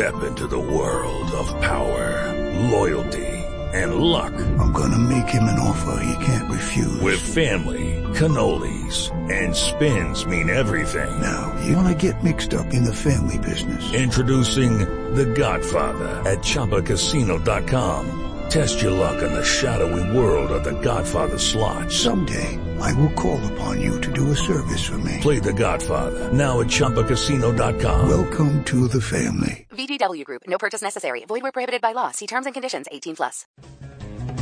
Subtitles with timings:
[0.00, 2.32] Step into the world of power,
[2.70, 4.32] loyalty, and luck.
[4.58, 7.02] I'm gonna make him an offer he can't refuse.
[7.02, 11.20] With family, cannolis, and spins mean everything.
[11.20, 13.92] Now, you wanna get mixed up in the family business.
[13.92, 14.78] Introducing
[15.14, 18.46] The Godfather at ChumbaCasino.com.
[18.48, 21.92] Test your luck in the shadowy world of The Godfather slot.
[21.92, 25.18] Someday, I will call upon you to do a service for me.
[25.20, 28.08] Play The Godfather now at ChumbaCasino.com.
[28.08, 29.66] Welcome to the family.
[29.70, 30.42] VGW Group.
[30.46, 31.24] No purchase necessary.
[31.26, 32.10] Void where prohibited by law.
[32.10, 32.86] See terms and conditions.
[32.90, 33.46] 18 plus.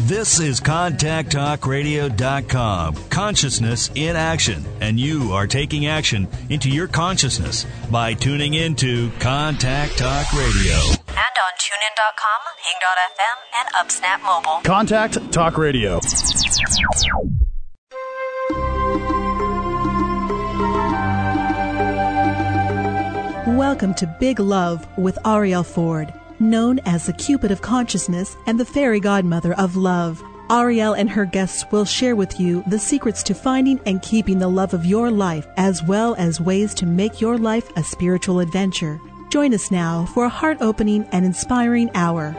[0.09, 2.95] This is ContactTalkRadio.com.
[3.11, 4.65] Consciousness in action.
[4.81, 10.77] And you are taking action into your consciousness by tuning into Contact Talk Radio.
[10.77, 14.63] And on TuneIn.com, Hing.fm, and UpSnap Mobile.
[14.63, 16.01] Contact Talk Radio.
[23.59, 28.65] Welcome to Big Love with Arielle Ford, known as the Cupid of Consciousness and the
[28.65, 30.23] Fairy Godmother of Love.
[30.49, 34.47] Arielle and her guests will share with you the secrets to finding and keeping the
[34.47, 39.01] love of your life, as well as ways to make your life a spiritual adventure.
[39.29, 42.37] Join us now for a heart opening and inspiring hour.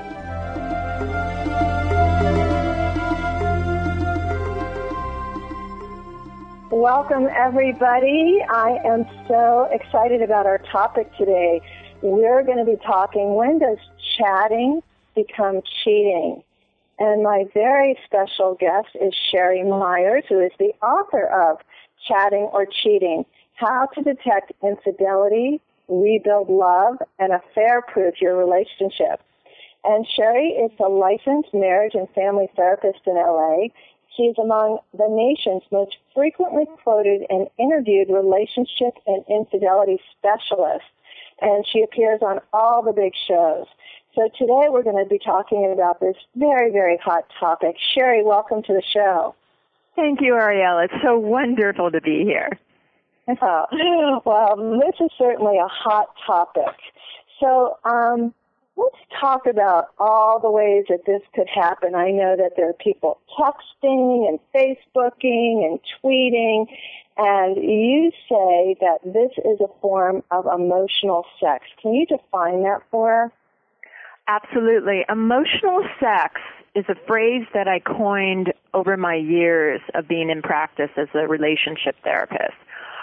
[6.82, 8.40] Welcome, everybody.
[8.50, 11.60] I am so excited about our topic today.
[12.02, 13.80] We're going to be talking when does
[14.18, 14.80] chatting
[15.14, 16.42] become cheating?
[16.98, 21.58] And my very special guest is Sheri Meyers, who is the author of
[22.08, 29.20] Chatting or Cheating How to Detect Infidelity, Rebuild Love, and Affair Proof Your Relationship.
[29.84, 33.68] And Sheri is a licensed marriage and family therapist in LA.
[34.20, 40.92] She is among the nation's most frequently quoted and interviewed relationship and infidelity specialists.
[41.40, 43.66] And she appears on all the big shows.
[44.16, 47.78] So today we're going to be talking about this very, very hot topic.
[47.96, 49.36] Sheri, welcome to the show.
[49.96, 50.84] Thank you, Arielle.
[50.84, 52.50] It's so wonderful to be here.
[53.42, 56.76] Oh, well, this is certainly a hot topic.
[57.40, 58.34] So, um,
[58.80, 61.96] let's talk about all the ways that this could happen.
[61.96, 66.66] I know that there are people texting and Facebooking and tweeting,
[67.18, 71.66] and you say that this is a form of emotional sex.
[71.82, 73.32] Can you define that for us?
[74.28, 75.06] Absolutely.
[75.10, 76.40] Emotional sex
[76.76, 81.28] is a phrase that I coined over my years of being in practice as a
[81.28, 82.54] relationship therapist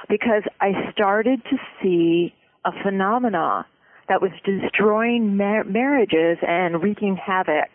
[0.08, 2.32] because I started to see
[2.64, 3.66] a phenomena
[4.08, 7.70] that was destroying mar- marriages and wreaking havoc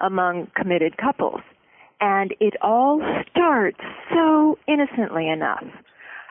[0.00, 1.40] among committed couples.
[2.00, 3.80] And it all starts
[4.12, 5.64] so innocently enough.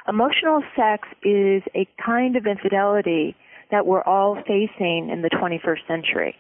[0.08, 3.36] Emotional sex is a kind of infidelity
[3.70, 6.36] that we're all facing in the 21st century.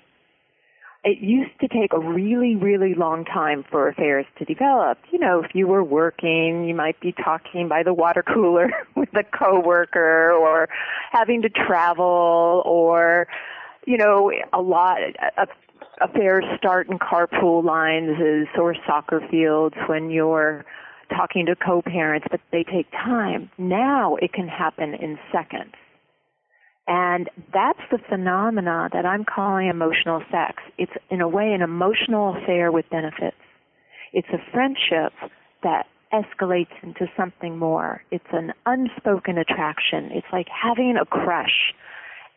[1.03, 4.97] It used to take a really, really long time for affairs to develop.
[5.11, 8.69] You know, if you were working, you might be talking by the water cooler
[9.15, 10.67] a coworker or
[11.11, 13.27] having to travel or,
[13.85, 14.97] you know, a lot,
[15.37, 15.47] a,
[16.01, 18.17] affairs start in carpool lines
[18.57, 20.65] or soccer fields when you're
[21.09, 23.49] talking to co-parents, but they take time.
[23.57, 25.73] Now it can happen in seconds.
[26.87, 30.63] And that's the phenomena that I'm calling emotional sex.
[30.77, 33.37] It's in a way an emotional affair with benefits.
[34.11, 35.13] It's a friendship
[35.61, 38.03] that escalates into something more.
[38.11, 40.09] It's an unspoken attraction.
[40.11, 41.73] It's like having a crush.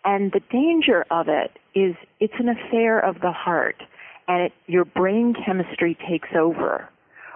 [0.05, 3.83] And the danger of it is it's an affair of the heart
[4.29, 6.89] and it, your brain chemistry takes over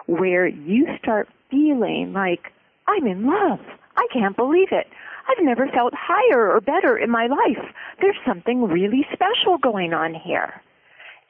[0.06, 2.52] where you start feeling like,
[2.86, 3.60] I'm in love.
[3.96, 4.86] I can't believe it.
[5.28, 7.64] I've never felt higher or better in my life.
[8.00, 10.60] There's something really special going on here.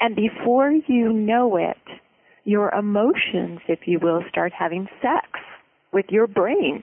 [0.00, 1.78] And before you know it,
[2.46, 5.28] your emotions, if you will, start having sex
[5.92, 6.82] with your brain.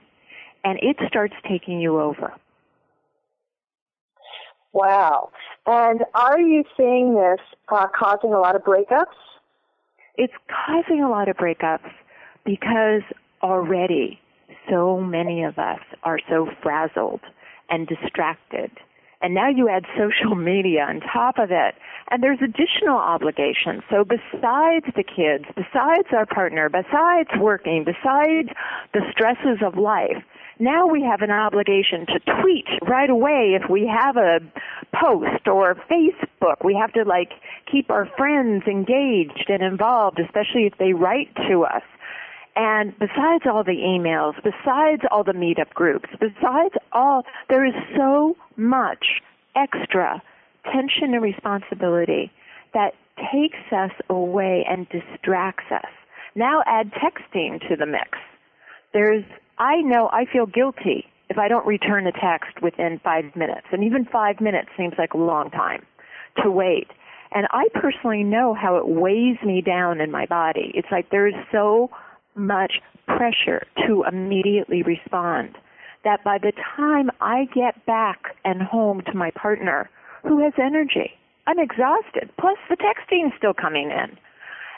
[0.63, 2.33] And it starts taking you over.
[4.73, 5.31] Wow.
[5.65, 7.39] And are you seeing this
[7.69, 9.05] uh, causing a lot of breakups?
[10.15, 11.91] It's causing a lot of breakups
[12.45, 13.01] because
[13.41, 14.19] already
[14.69, 17.21] so many of us are so frazzled
[17.69, 18.71] and distracted.
[19.23, 21.75] And now you add social media on top of it.
[22.11, 23.81] And there's additional obligations.
[23.89, 28.49] So besides the kids, besides our partner, besides working, besides
[28.93, 30.21] the stresses of life,
[30.59, 34.39] now we have an obligation to tweet right away if we have a
[34.93, 36.63] post or Facebook.
[36.63, 37.31] We have to like
[37.71, 41.81] keep our friends engaged and involved, especially if they write to us.
[42.55, 48.37] And besides all the emails, besides all the meetup groups, besides all, there is so
[48.57, 49.21] much
[49.55, 50.21] extra
[50.71, 52.31] tension and responsibility
[52.73, 52.93] that
[53.31, 55.89] takes us away and distracts us.
[56.35, 58.17] Now add texting to the mix.
[58.93, 59.23] There's,
[59.57, 63.67] I know I feel guilty if I don't return a text within five minutes.
[63.71, 65.85] And even five minutes seems like a long time
[66.43, 66.87] to wait.
[67.33, 70.71] And I personally know how it weighs me down in my body.
[70.75, 71.89] It's like there's so
[72.35, 72.73] much
[73.07, 75.55] pressure to immediately respond
[76.03, 79.89] that by the time I get back and home to my partner
[80.23, 81.11] who has energy,
[81.47, 82.29] I'm exhausted.
[82.39, 84.17] Plus the texting is still coming in.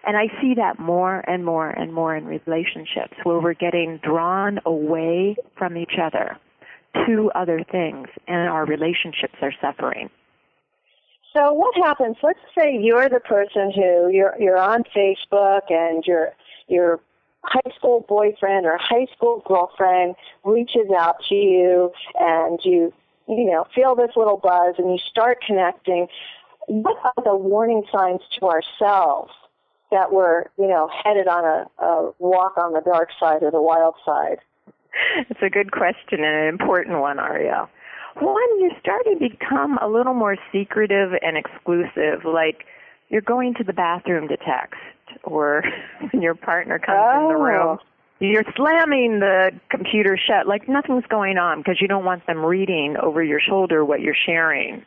[0.07, 4.59] And I see that more and more and more in relationships where we're getting drawn
[4.65, 6.37] away from each other
[7.07, 10.09] to other things and our relationships are suffering.
[11.35, 12.15] So what happens?
[12.23, 16.29] Let's say you're the person who you're you're on Facebook and your
[16.67, 16.99] your
[17.45, 22.93] high school boyfriend or high school girlfriend reaches out to you and you
[23.27, 26.07] you know feel this little buzz and you start connecting.
[26.67, 29.31] What are the warning signs to ourselves
[29.91, 33.61] that we're you know headed on a, a walk on the dark side or the
[33.61, 34.39] wild side?
[35.29, 37.67] It's a good question and an important one, Arielle.
[38.21, 42.65] One, you start to become a little more secretive and exclusive, like
[43.09, 44.79] you're going to the bathroom to text,
[45.23, 45.63] or
[46.11, 47.21] when your partner comes oh.
[47.21, 47.79] in the room,
[48.19, 52.95] you're slamming the computer shut like nothing's going on because you don't want them reading
[53.01, 54.83] over your shoulder what you're sharing.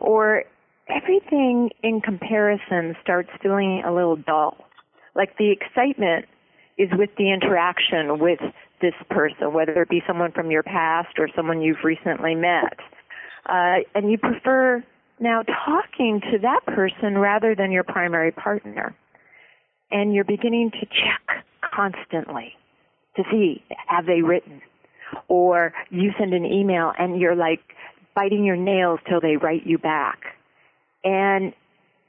[0.00, 0.44] Or
[0.88, 4.56] everything in comparison starts feeling a little dull.
[5.14, 6.26] Like the excitement
[6.78, 8.40] is with the interaction with
[8.80, 12.78] this person, whether it be someone from your past or someone you've recently met.
[13.46, 14.82] Uh, and you prefer
[15.20, 18.94] now talking to that person rather than your primary partner.
[19.90, 21.44] And you're beginning to check
[21.74, 22.54] constantly
[23.16, 24.60] to see have they written
[25.28, 27.60] or you send an email and you're like
[28.14, 30.18] biting your nails till they write you back
[31.04, 31.52] and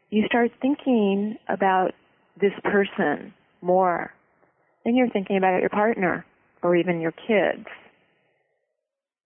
[0.09, 1.91] you start thinking about
[2.39, 4.11] this person more
[4.85, 6.25] then you're thinking about your partner
[6.61, 7.65] or even your kids.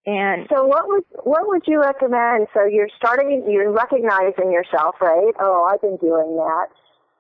[0.09, 2.47] And so, what would what would you recommend?
[2.53, 5.33] So you're starting, you're recognizing yourself, right?
[5.39, 6.67] Oh, I've been doing that.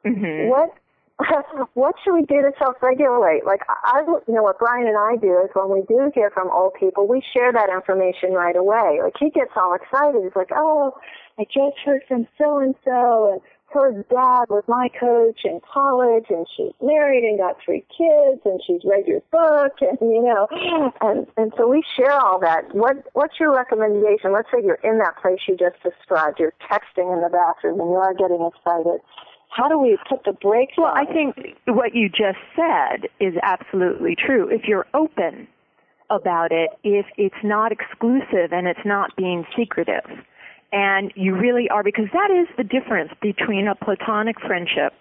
[0.09, 0.49] Mm-hmm.
[0.49, 0.73] What
[1.75, 3.45] what should we do to self-regulate?
[3.45, 6.49] Like I, you know, what Brian and I do is when we do hear from
[6.49, 9.01] old people, we share that information right away.
[9.03, 10.23] Like he gets all excited.
[10.23, 10.93] He's like, "Oh,
[11.37, 13.41] I just heard from so and so, and
[13.73, 18.59] her dad was my coach in college and she's married and got three kids and
[18.65, 20.47] she's read your book and you know
[21.01, 22.73] and and so we share all that.
[22.73, 24.33] What what's your recommendation?
[24.33, 26.39] Let's say you're in that place you just described.
[26.39, 29.01] You're texting in the bathroom and you are getting excited.
[29.49, 30.97] How do we put the brakes well on?
[30.97, 31.35] i think
[31.67, 34.47] what you just said is absolutely true.
[34.49, 35.47] If you're open
[36.09, 40.05] about it if it's not exclusive and it's not being secretive
[40.71, 44.93] and you really are, because that is the difference between a platonic friendship,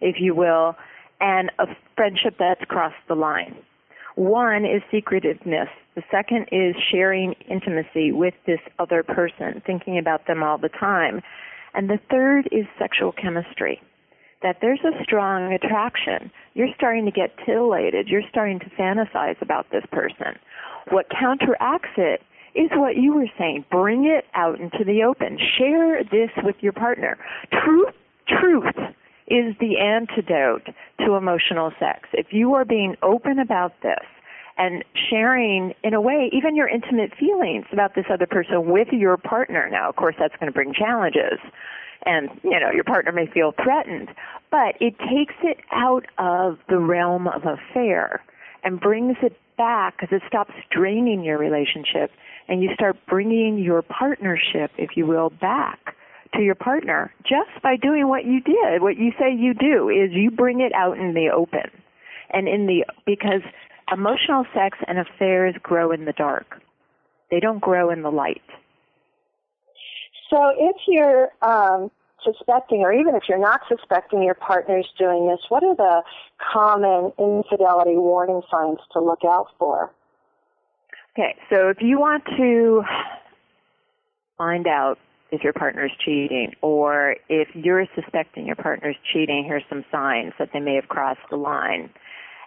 [0.00, 0.76] if you will,
[1.20, 1.66] and a
[1.96, 3.56] friendship that's crossed the line.
[4.16, 5.68] One is secretiveness.
[5.94, 11.20] The second is sharing intimacy with this other person, thinking about them all the time.
[11.72, 13.80] And the third is sexual chemistry.
[14.42, 16.30] That there's a strong attraction.
[16.52, 18.08] You're starting to get titillated.
[18.08, 20.38] You're starting to fantasize about this person.
[20.90, 22.20] What counteracts it
[22.54, 23.64] is what you were saying.
[23.70, 25.38] Bring it out into the open.
[25.58, 27.18] Share this with your partner.
[27.50, 27.94] Truth,
[28.28, 28.74] truth
[29.26, 30.68] is the antidote
[31.00, 32.08] to emotional sex.
[32.12, 34.04] If you are being open about this
[34.56, 39.16] and sharing, in a way, even your intimate feelings about this other person with your
[39.16, 41.40] partner, now, of course, that's going to bring challenges.
[42.06, 44.10] And, you know, your partner may feel threatened,
[44.50, 48.22] but it takes it out of the realm of affair
[48.62, 52.10] and brings it back because it stops draining your relationship
[52.48, 55.96] and you start bringing your partnership, if you will, back
[56.34, 58.82] to your partner just by doing what you did.
[58.82, 61.70] What you say you do is you bring it out in the open.
[62.30, 63.42] And in the, because
[63.92, 66.60] emotional sex and affairs grow in the dark.
[67.30, 68.42] They don't grow in the light.
[70.30, 71.90] So if you're um,
[72.24, 76.02] suspecting, or even if you're not suspecting your partner's doing this, what are the
[76.52, 79.90] common infidelity warning signs to look out for?
[81.12, 82.82] Okay, so if you want to
[84.36, 84.98] find out
[85.30, 90.50] if your partner's cheating or if you're suspecting your partner's cheating, here's some signs that
[90.52, 91.90] they may have crossed the line.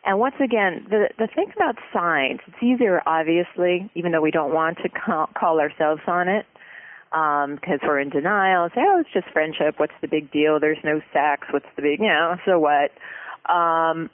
[0.05, 4.53] And once again, the the thing about signs, it's easier, obviously, even though we don't
[4.53, 6.45] want to call, call ourselves on it,
[7.17, 8.69] because um, we're in denial.
[8.75, 9.75] Say, oh, it's just friendship.
[9.77, 10.59] What's the big deal?
[10.59, 11.47] There's no sex.
[11.51, 12.35] What's the big, you know?
[12.45, 12.91] So what?
[13.51, 14.09] Um,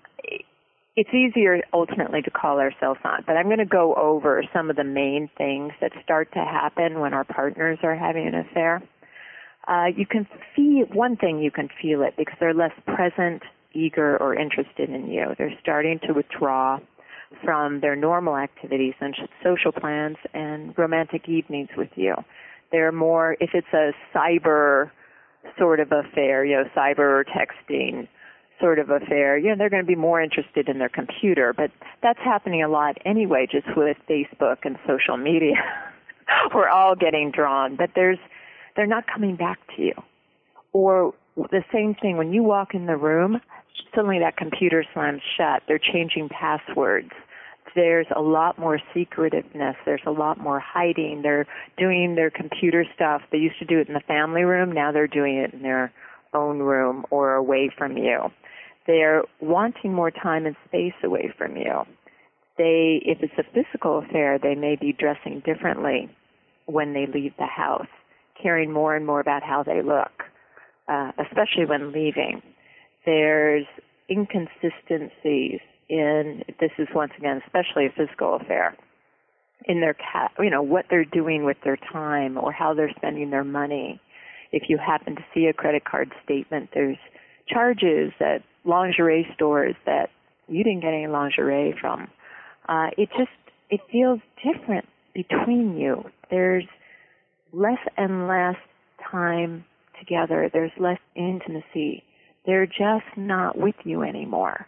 [0.95, 4.75] it's easier ultimately to call ourselves on, but I'm going to go over some of
[4.75, 8.81] the main things that start to happen when our partners are having an affair.
[9.67, 13.43] uh, you can feel one thing you can feel it because they're less present,
[13.73, 15.33] eager, or interested in you.
[15.37, 16.79] They're starting to withdraw
[17.43, 22.13] from their normal activities and social plans and romantic evenings with you.
[22.73, 24.89] They're more, if it's a cyber
[25.59, 28.07] sort of affair, you know, cyber texting
[28.59, 31.53] sort of affair, you know, they're going to be more interested in their computer.
[31.55, 31.69] But
[32.01, 35.55] that's happening a lot anyway, just with Facebook and social media.
[36.53, 38.17] We're all getting drawn, but there's,
[38.75, 39.93] they're not coming back to you.
[40.71, 43.39] Or the same thing, when you walk in the room,
[43.93, 45.61] suddenly that computer slams shut.
[45.67, 47.11] They're changing passwords.
[47.75, 49.75] There's a lot more secretiveness.
[49.85, 51.21] There's a lot more hiding.
[51.23, 53.21] They're doing their computer stuff.
[53.31, 54.71] They used to do it in the family room.
[54.71, 55.91] Now they're doing it in their
[56.33, 58.31] own room or away from you.
[58.85, 61.83] They're wanting more time and space away from you.
[62.57, 66.09] They, if it's a physical affair, they may be dressing differently
[66.65, 67.87] when they leave the house,
[68.41, 70.11] caring more and more about how they look,
[70.87, 72.41] uh, especially when leaving.
[73.05, 73.65] There's
[74.09, 75.59] inconsistencies
[75.93, 78.75] in, this is once again, especially a physical affair,
[79.65, 83.29] in their cat, you know, what they're doing with their time or how they're spending
[83.29, 84.01] their money.
[84.51, 86.97] If you happen to see a credit card statement, there's
[87.47, 90.09] charges at lingerie stores that
[90.47, 92.07] you didn't get any lingerie from.
[92.67, 93.31] Uh, it just,
[93.69, 96.03] it feels different between you.
[96.29, 96.65] There's
[97.51, 98.57] less and less
[99.11, 99.63] time
[99.99, 100.49] together.
[100.51, 102.03] There's less intimacy.
[102.45, 104.67] They're just not with you anymore.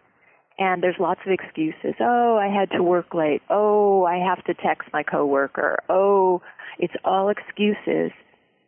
[0.58, 1.96] And there's lots of excuses.
[2.00, 3.42] Oh, I had to work late.
[3.50, 5.80] Oh, I have to text my coworker.
[5.90, 6.42] Oh,
[6.80, 8.12] it's all excuses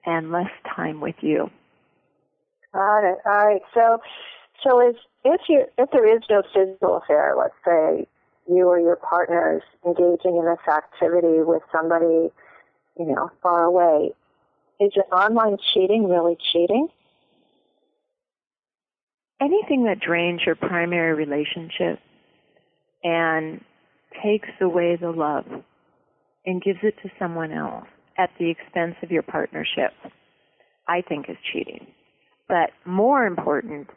[0.06, 1.50] and less time with you.
[2.74, 3.18] Got it.
[3.26, 3.62] All right.
[3.74, 4.00] So,
[4.64, 8.08] so is if you if there is no physical affair, let's say
[8.50, 12.32] you or your partner is engaging in this activity with somebody,
[13.00, 14.12] you know, far away,
[14.80, 16.88] is your online cheating really cheating?
[19.42, 22.00] Anything that drains your primary relationship
[23.04, 23.62] and
[24.24, 25.46] takes away the love
[26.46, 27.86] and gives it to someone else
[28.18, 29.92] at the expense of your partnership,
[30.88, 31.88] I think is cheating.
[32.48, 33.88] But more important,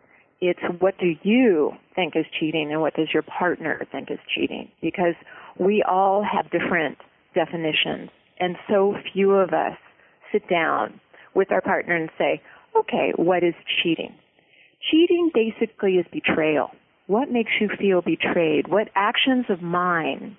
[0.41, 4.69] it's what do you think is cheating and what does your partner think is cheating?
[4.83, 5.15] Because
[5.59, 6.99] we all have different
[7.35, 9.77] definitions and so few of us
[10.33, 11.01] sit down
[11.35, 12.43] with our partner and say,
[12.77, 14.15] okay, what is cheating?
[14.89, 16.71] Cheating basically is betrayal.
[17.07, 18.69] What makes you feel betrayed?
[18.69, 20.37] What actions of mine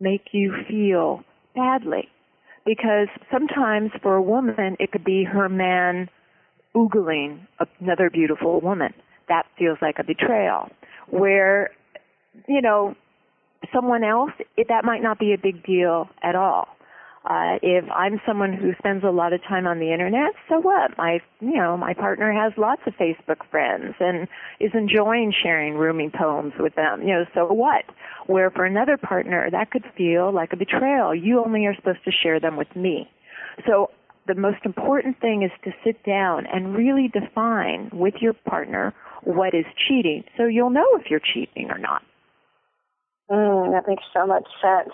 [0.00, 1.22] make you feel
[1.54, 2.08] badly?
[2.64, 6.08] Because sometimes for a woman, it could be her man
[6.74, 7.46] oogling
[7.80, 8.94] another beautiful woman.
[9.28, 10.68] That feels like a betrayal.
[11.08, 11.70] Where,
[12.48, 12.94] you know,
[13.72, 16.68] someone else, it, that might not be a big deal at all.
[17.24, 20.98] Uh, if I'm someone who spends a lot of time on the internet, so what?
[20.98, 24.26] My, you know, my partner has lots of Facebook friends and
[24.58, 27.02] is enjoying sharing Rumi poems with them.
[27.02, 27.84] You know, so what?
[28.26, 31.14] Where for another partner, that could feel like a betrayal.
[31.14, 33.08] You only are supposed to share them with me.
[33.66, 33.90] So
[34.26, 39.54] the most important thing is to sit down and really define with your partner what
[39.54, 42.02] is cheating so you'll know if you're cheating or not.
[43.30, 44.92] Mm, that makes so much sense.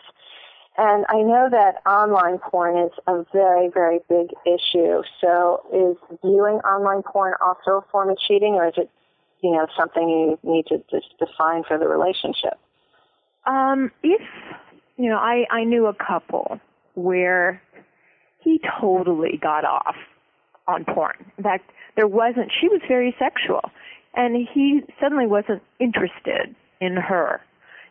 [0.79, 5.03] And I know that online porn is a very, very big issue.
[5.21, 8.89] So is viewing online porn also a form of cheating or is it,
[9.43, 12.55] you know, something you need to just define for the relationship?
[13.45, 14.23] Um, if,
[14.97, 16.61] you know, I, I knew a couple
[16.95, 17.61] where
[18.39, 19.97] he totally got off
[20.69, 21.33] on porn.
[21.39, 23.63] In fact, there wasn't, she was very sexual
[24.15, 27.41] and he suddenly wasn't interested in her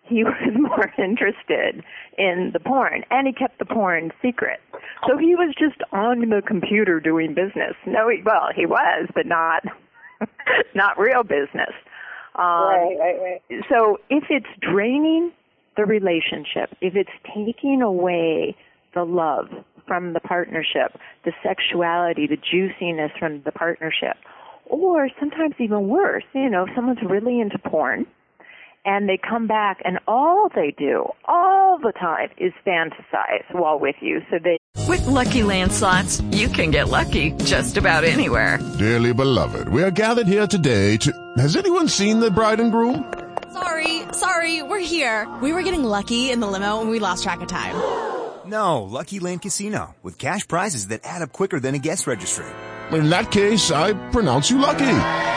[0.07, 1.83] he was more interested
[2.17, 4.59] in the porn and he kept the porn secret.
[5.07, 7.75] So he was just on the computer doing business.
[7.85, 9.63] No, he, well, he was, but not,
[10.75, 11.73] not real business.
[12.35, 13.63] Um, right, right, right.
[13.69, 15.31] So if it's draining
[15.75, 18.55] the relationship, if it's taking away
[18.93, 19.47] the love
[19.87, 24.17] from the partnership, the sexuality, the juiciness from the partnership,
[24.65, 28.05] or sometimes even worse, you know, if someone's really into porn
[28.88, 33.98] and they come back and all they do all the time is fantasize while with
[34.01, 34.22] you.
[34.32, 38.58] So they with lucky landslots you can get lucky just about anywhere.
[38.79, 43.13] Dearly beloved we are gathered here today to has anyone seen the bride and groom?
[43.51, 45.27] Sorry sorry we're here.
[45.41, 47.75] We were getting lucky in the limo and we lost track of time.
[48.46, 52.46] No lucky land casino with cash prizes that add up quicker than a guest registry.
[52.91, 55.37] In that case i pronounce you lucky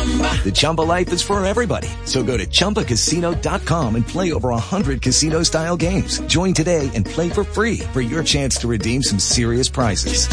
[0.00, 1.88] The Chumba life is for everybody.
[2.06, 6.20] So go to ChumbaCasino.com and play over 100 casino style games.
[6.22, 10.26] Join today and play for free for your chance to redeem some serious prizes.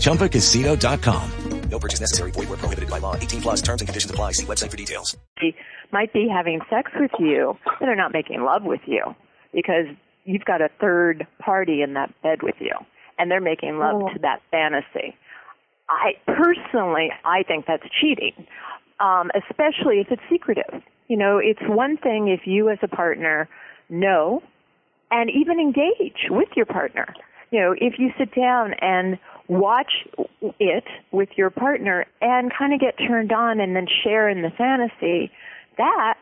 [0.00, 1.30] ChumbaCasino.com.
[1.70, 2.30] No purchase necessary.
[2.32, 3.16] Void where prohibited by law.
[3.16, 4.32] 18 plus terms and conditions apply.
[4.32, 5.16] See website for details.
[5.40, 5.54] They
[5.92, 9.14] might be having sex with you, but they're not making love with you
[9.54, 9.86] because
[10.24, 12.72] you've got a third party in that bed with you
[13.18, 14.08] and they're making love Oh.
[14.12, 15.16] to that fantasy.
[15.92, 18.32] I personally, I think that's cheating,
[19.00, 20.82] um, especially if it's secretive.
[21.08, 23.48] You know, it's one thing if you as a partner
[23.90, 24.42] know
[25.10, 27.14] and even engage with your partner.
[27.50, 29.18] You know, if you sit down and
[29.48, 29.92] watch
[30.58, 34.50] it with your partner and kind of get turned on and then share in the
[34.56, 35.30] fantasy,
[35.76, 36.14] that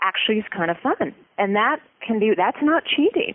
[0.00, 1.12] actually is kind of fun.
[1.38, 3.34] And that can be, that's not cheating.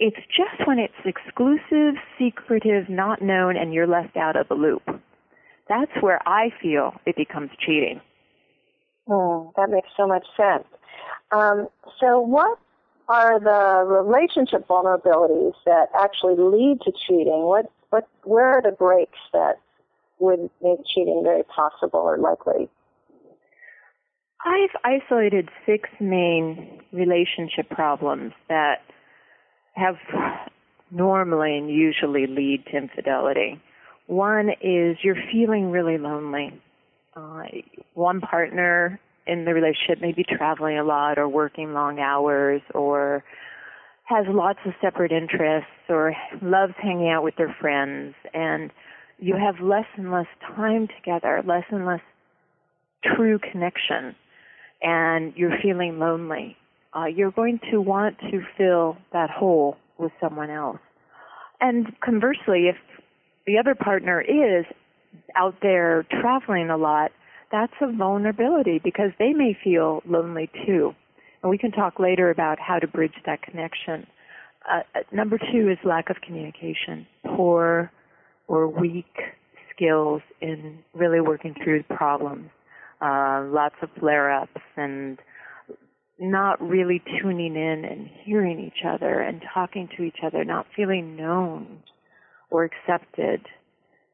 [0.00, 4.82] It's just when it's exclusive, secretive, not known, and you're left out of the loop.
[5.68, 8.00] That's where I feel it becomes cheating.
[9.06, 10.64] Hmm, that makes so much sense.
[11.30, 11.68] Um,
[12.00, 12.58] so, what
[13.08, 17.44] are the relationship vulnerabilities that actually lead to cheating?
[17.44, 19.56] What, what, where are the breaks that
[20.18, 22.68] would make cheating very possible or likely?
[24.44, 28.82] I've isolated six main relationship problems that
[29.74, 29.96] have
[30.90, 33.60] normally and usually lead to infidelity.
[34.08, 36.60] One is you're feeling really lonely.
[37.14, 37.42] Uh,
[37.94, 43.22] one partner in the relationship may be traveling a lot or working long hours or
[44.04, 48.70] has lots of separate interests or loves hanging out with their friends and
[49.18, 52.00] you have less and less time together, less and less
[53.04, 54.16] true connection
[54.82, 56.56] and you're feeling lonely,
[56.96, 60.78] uh, you're going to want to fill that hole with someone else.
[61.60, 62.76] And conversely, if
[63.48, 64.64] the other partner is
[65.34, 67.10] out there traveling a lot,
[67.50, 70.94] that's a vulnerability because they may feel lonely too.
[71.42, 74.06] And we can talk later about how to bridge that connection.
[74.70, 77.90] Uh, uh, number two is lack of communication, poor
[78.48, 79.16] or weak
[79.74, 82.50] skills in really working through problems
[83.00, 85.18] uh, lots of flare-ups and
[86.18, 91.16] not really tuning in and hearing each other and talking to each other, not feeling
[91.16, 91.78] known
[92.50, 93.40] or accepted,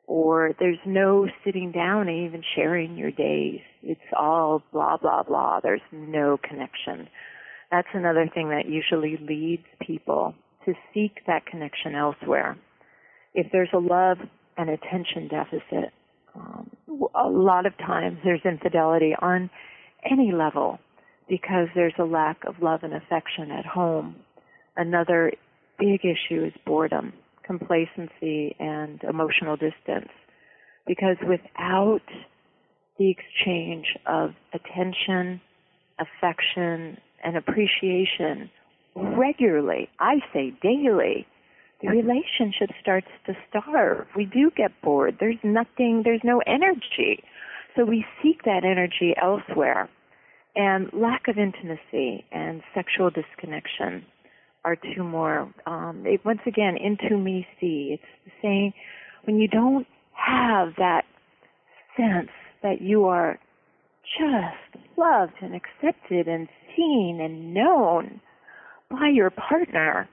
[0.07, 3.61] or there's no sitting down and even sharing your days.
[3.83, 5.61] It's all blah, blah, blah.
[5.63, 7.09] There's no connection.
[7.71, 12.57] That's another thing that usually leads people to seek that connection elsewhere.
[13.35, 14.19] If there's a love
[14.57, 15.93] and attention deficit,
[16.35, 16.71] um,
[17.15, 19.51] a lot of times there's infidelity on
[20.09, 20.79] any level
[21.29, 24.17] because there's a lack of love and affection at home.
[24.77, 25.33] Another
[25.79, 27.13] big issue is boredom,
[27.47, 30.11] complacency, and emotional distance.
[30.87, 32.03] Because without
[32.99, 35.41] the exchange of attention,
[35.99, 38.51] affection, and appreciation
[38.95, 41.27] regularly, I say daily,
[41.83, 44.07] the relationship starts to starve.
[44.17, 45.17] We do get bored.
[45.21, 47.23] There's nothing, there's no energy.
[47.77, 49.89] So we seek that energy elsewhere.
[50.57, 54.07] And lack of intimacy and sexual disconnection
[54.65, 55.53] are two more.
[55.67, 57.99] Um, it, once again, into me see.
[57.99, 58.73] It's the same
[59.25, 61.03] when you don't have that
[61.97, 62.31] sense
[62.63, 63.39] that you are
[64.19, 68.21] just loved and accepted and seen and known
[68.91, 70.09] by your partner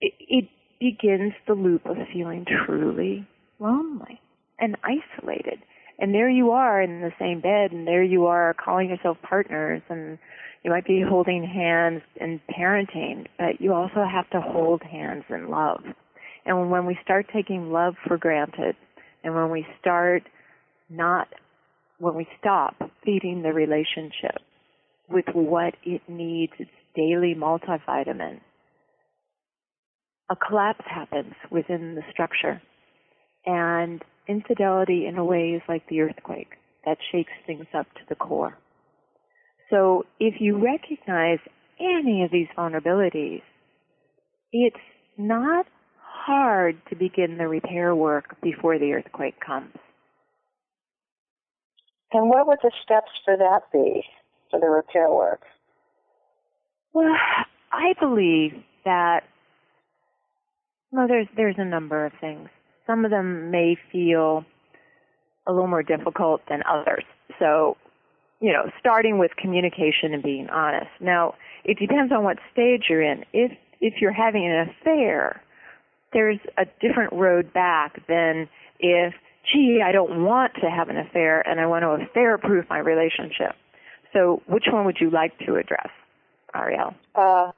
[0.00, 0.48] it, it
[0.80, 3.26] begins the loop of feeling truly
[3.58, 4.20] lonely
[4.58, 5.60] and isolated.
[6.00, 9.82] And there you are in the same bed, and there you are calling yourself partners,
[9.90, 10.18] and
[10.64, 15.50] you might be holding hands and parenting, but you also have to hold hands in
[15.50, 15.82] love.
[16.46, 18.76] And when we start taking love for granted,
[19.22, 20.22] and when we start
[20.88, 21.28] not,
[21.98, 24.40] when we stop feeding the relationship
[25.06, 28.40] with what it needs, its daily multivitamin,
[30.30, 32.62] a collapse happens within the structure.
[33.44, 36.50] And infidelity, in a way, is like the earthquake
[36.84, 38.56] that shakes things up to the core.
[39.68, 41.38] So if you recognize
[41.78, 43.42] any of these vulnerabilities,
[44.52, 44.76] it's
[45.16, 45.66] not
[46.02, 49.74] hard to begin the repair work before the earthquake comes.
[52.12, 54.02] And what would the steps for that be,
[54.50, 55.42] for the repair work?
[56.92, 57.14] Well,
[57.72, 58.52] I believe
[58.84, 59.20] that
[60.90, 62.48] well, there's there's a number of things.
[62.90, 64.44] Some of them may feel
[65.46, 67.04] a little more difficult than others.
[67.38, 67.76] So
[68.40, 70.90] you know, starting with communication and being honest.
[70.98, 73.24] Now, it depends on what stage you're in.
[73.32, 75.42] If if you're having an affair,
[76.12, 78.48] there's a different road back than
[78.78, 79.14] if,
[79.50, 82.78] gee, I don't want to have an affair and I want to affair proof my
[82.78, 83.54] relationship.
[84.12, 85.88] So, which one would you like to address,
[86.54, 86.94] Arielle?
[87.14, 87.52] Uh,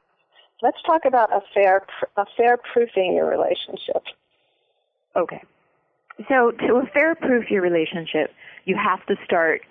[0.62, 4.02] let's talk about affair affair proofing your relationship.
[5.16, 5.42] Okay.
[6.28, 8.30] So, to affair proof your relationship,
[8.64, 9.62] you have to start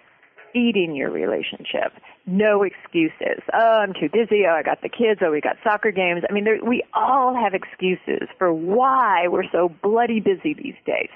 [0.53, 1.93] feeding your relationship.
[2.25, 3.41] No excuses.
[3.53, 4.43] Oh, I'm too busy.
[4.47, 5.21] Oh, I got the kids.
[5.23, 6.23] Oh, we got soccer games.
[6.29, 11.09] I mean, there, we all have excuses for why we're so bloody busy these days.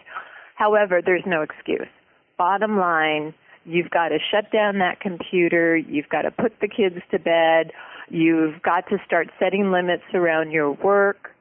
[0.56, 1.88] However, there's no excuse.
[2.38, 3.34] Bottom line,
[3.66, 5.76] you've got to shut down that computer.
[5.76, 7.72] You've got to put the kids to bed.
[8.10, 11.35] You've got to start setting limits around your work.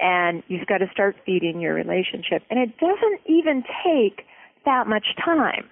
[0.00, 2.42] And you've got to start feeding your relationship.
[2.50, 4.26] And it doesn't even take
[4.64, 5.68] that much time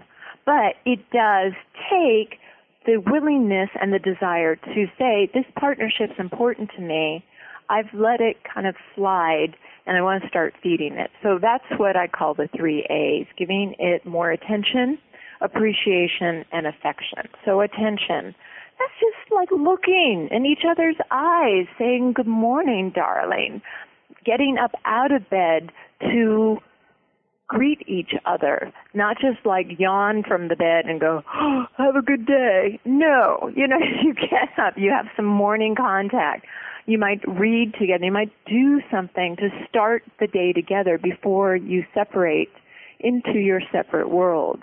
[0.49, 1.53] but it does
[1.93, 2.41] take
[2.87, 7.23] the willingness and the desire to say, this partnership's important to me.
[7.69, 11.11] I've let it kind of slide and I want to start feeding it.
[11.23, 14.97] So that's what I call the three A's, giving it more attention,
[15.43, 17.29] appreciation, and affection.
[17.45, 18.35] So attention.
[18.79, 23.61] That's just like looking in each other's eyes, saying, good morning, darling.
[24.25, 26.59] Getting up out of bed to
[27.49, 32.03] greet each other, not just like yawn from the bed and go, oh, have a
[32.03, 32.79] good day.
[32.85, 36.47] No, you know, you get up, you have some morning contact.
[36.87, 41.85] You might read together, you might do something to start the day together before you
[41.95, 42.51] separate
[43.01, 44.63] into your separate worlds.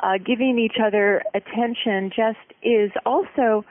[0.00, 3.64] Uh, giving each other attention just is also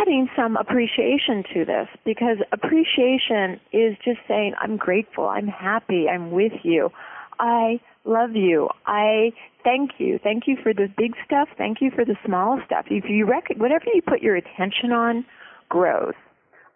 [0.00, 6.30] adding some appreciation to this because appreciation is just saying, I'm grateful, I'm happy, I'm
[6.30, 6.90] with you.
[7.38, 8.68] I love you.
[8.86, 9.32] I
[9.64, 10.18] thank you.
[10.22, 11.48] Thank you for the big stuff.
[11.58, 12.86] Thank you for the small stuff.
[12.90, 15.24] If you rec- whatever you put your attention on
[15.68, 16.14] grows.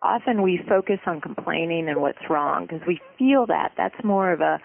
[0.02, 3.72] Often we focus on complaining and what's wrong because we feel that.
[3.76, 4.60] That's more of a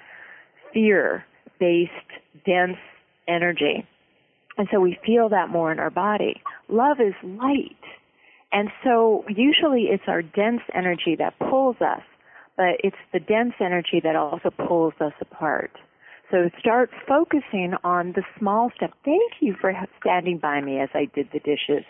[0.73, 1.91] fear-based,
[2.45, 2.77] dense
[3.27, 3.88] energy.
[4.58, 6.41] And so we feel that more in our body.
[6.69, 7.75] Love is light.
[8.53, 12.03] And so usually it's our dense energy that pulls us
[12.57, 15.71] but it's the dense energy that also pulls us apart.
[16.31, 18.91] So start focusing on the small stuff.
[19.05, 21.83] Thank you for standing by me as I did the dishes.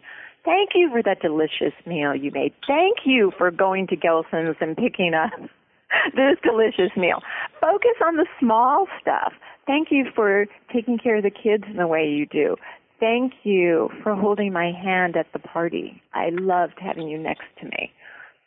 [0.43, 2.53] Thank you for that delicious meal you made.
[2.67, 5.31] Thank you for going to Gelson's and picking up
[6.15, 7.21] this delicious meal.
[7.61, 9.33] Focus on the small stuff.
[9.65, 12.57] Thank you for taking care of the kids in the way you do.
[13.03, 16.01] Thank you for holding my hand at the party.
[16.13, 17.91] I loved having you next to me.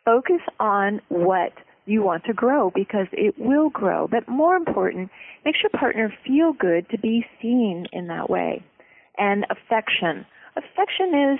[0.02, 1.52] Focus on what
[1.84, 4.08] you want to grow because it will grow.
[4.08, 5.10] But more important,
[5.44, 8.64] makes your partner feel good to be seen in that way.
[9.18, 10.24] And affection.
[10.56, 11.38] Affection is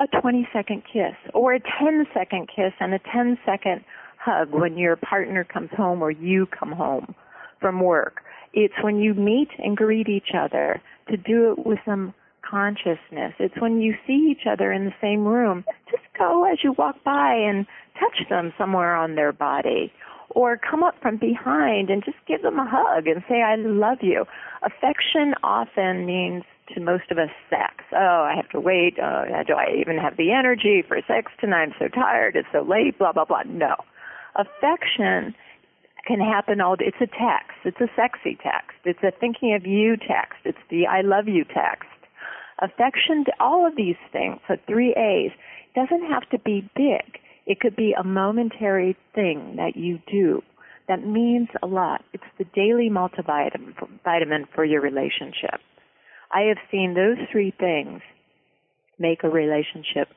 [0.00, 3.82] a 20 second kiss or a 10 second kiss and a 10 second
[4.18, 7.14] hug when your partner comes home or you come home
[7.62, 8.20] from work.
[8.52, 12.12] It's when you meet and greet each other to do it with some
[12.52, 13.32] consciousness.
[13.38, 15.64] It's when you see each other in the same room.
[15.90, 17.66] Just go as you walk by and
[17.98, 19.92] touch them somewhere on their body.
[20.30, 23.98] Or come up from behind and just give them a hug and say, I love
[24.00, 24.24] you.
[24.62, 27.84] Affection often means to most of us sex.
[27.92, 28.96] Oh, I have to wait.
[29.02, 31.64] Oh, do I even have the energy for sex tonight?
[31.64, 32.36] I'm so tired.
[32.36, 32.98] It's so late.
[32.98, 33.42] Blah, blah, blah.
[33.46, 33.76] No.
[34.36, 35.34] Affection
[36.06, 36.86] can happen all day.
[36.88, 37.60] It's a text.
[37.64, 38.76] It's a sexy text.
[38.84, 40.40] It's a thinking of you text.
[40.44, 41.88] It's the I love you text
[42.62, 45.32] affection, all of these things, so three A's,
[45.74, 47.18] doesn't have to be big.
[47.46, 50.42] It could be a momentary thing that you do
[50.88, 52.04] that means a lot.
[52.12, 55.60] It's the daily multivitamin for your relationship.
[56.30, 58.00] I have seen those three things
[58.98, 60.08] make a relationship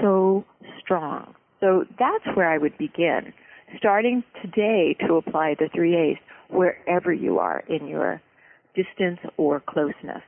[0.00, 0.44] so
[0.80, 1.34] strong.
[1.60, 3.32] So that's where I would begin.
[3.78, 8.20] Starting today to apply the three A's wherever you are in your
[8.74, 10.22] distance or closeness.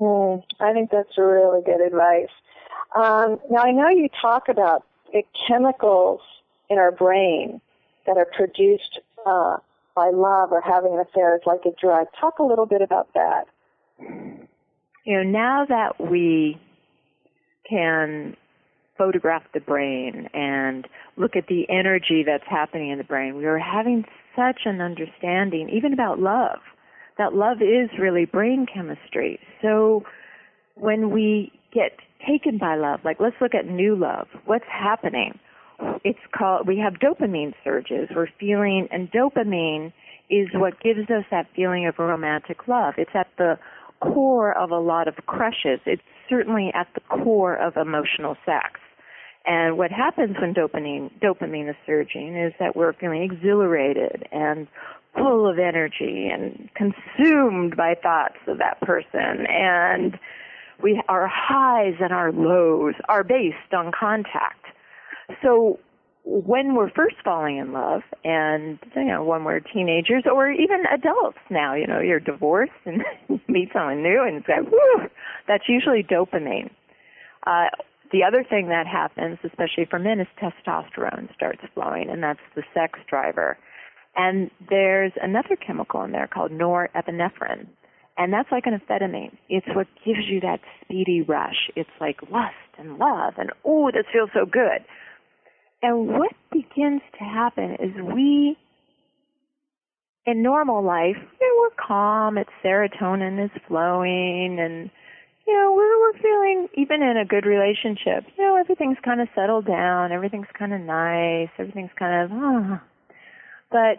[0.00, 2.32] Hmm, I think that's really good advice.
[2.94, 6.20] Um, now, I know you talk about the chemicals
[6.68, 7.60] in our brain
[8.06, 9.56] that are produced uh,
[9.94, 12.08] by love or having an affair is like a drug.
[12.20, 13.46] Talk a little bit about that.
[15.04, 16.60] You know, now that we
[17.68, 18.36] can
[18.98, 23.58] photograph the brain and look at the energy that's happening in the brain, we are
[23.58, 24.04] having
[24.36, 26.58] such an understanding, even about love
[27.18, 29.38] that love is really brain chemistry.
[29.62, 30.04] So
[30.74, 31.92] when we get
[32.26, 35.38] taken by love, like let's look at new love, what's happening?
[36.04, 38.08] It's called, we have dopamine surges.
[38.14, 39.92] We're feeling, and dopamine
[40.30, 42.94] is what gives us that feeling of romantic love.
[42.96, 43.58] It's at the
[44.00, 45.80] core of a lot of crushes.
[45.86, 48.80] It's certainly at the core of emotional sex.
[49.46, 54.66] And what happens when dopamine dopamine is surging is that we're feeling exhilarated and
[55.16, 59.46] full of energy and consumed by thoughts of that person.
[59.48, 60.18] And
[60.82, 64.64] we our highs and our lows are based on contact.
[65.42, 65.78] So
[66.24, 71.38] when we're first falling in love and you know when we're teenagers or even adults
[71.50, 73.04] now you know you're divorced and
[73.48, 75.08] meet someone new and it's like whoo
[75.46, 76.70] that's usually dopamine.
[77.46, 77.68] Uh
[78.10, 82.62] the other thing that happens especially for men is testosterone starts flowing and that's the
[82.72, 83.58] sex driver
[84.16, 87.66] and there's another chemical in there called norepinephrine
[88.16, 89.36] and that's like an amphetamine.
[89.48, 91.70] It's what gives you that speedy rush.
[91.74, 94.84] It's like lust and love and, oh, this feels so good.
[95.82, 98.56] And what begins to happen is we,
[100.26, 104.90] in normal life, you know, we're calm, it's serotonin is flowing, and,
[105.46, 109.28] you know, we're, we're feeling, even in a good relationship, you know, everything's kind of
[109.34, 112.80] settled down, everything's kind of nice, everything's kind of, oh.
[113.74, 113.98] But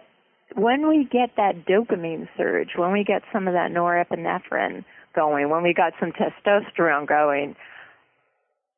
[0.56, 5.64] when we get that dopamine surge, when we get some of that norepinephrine going, when
[5.64, 7.58] we got some testosterone going,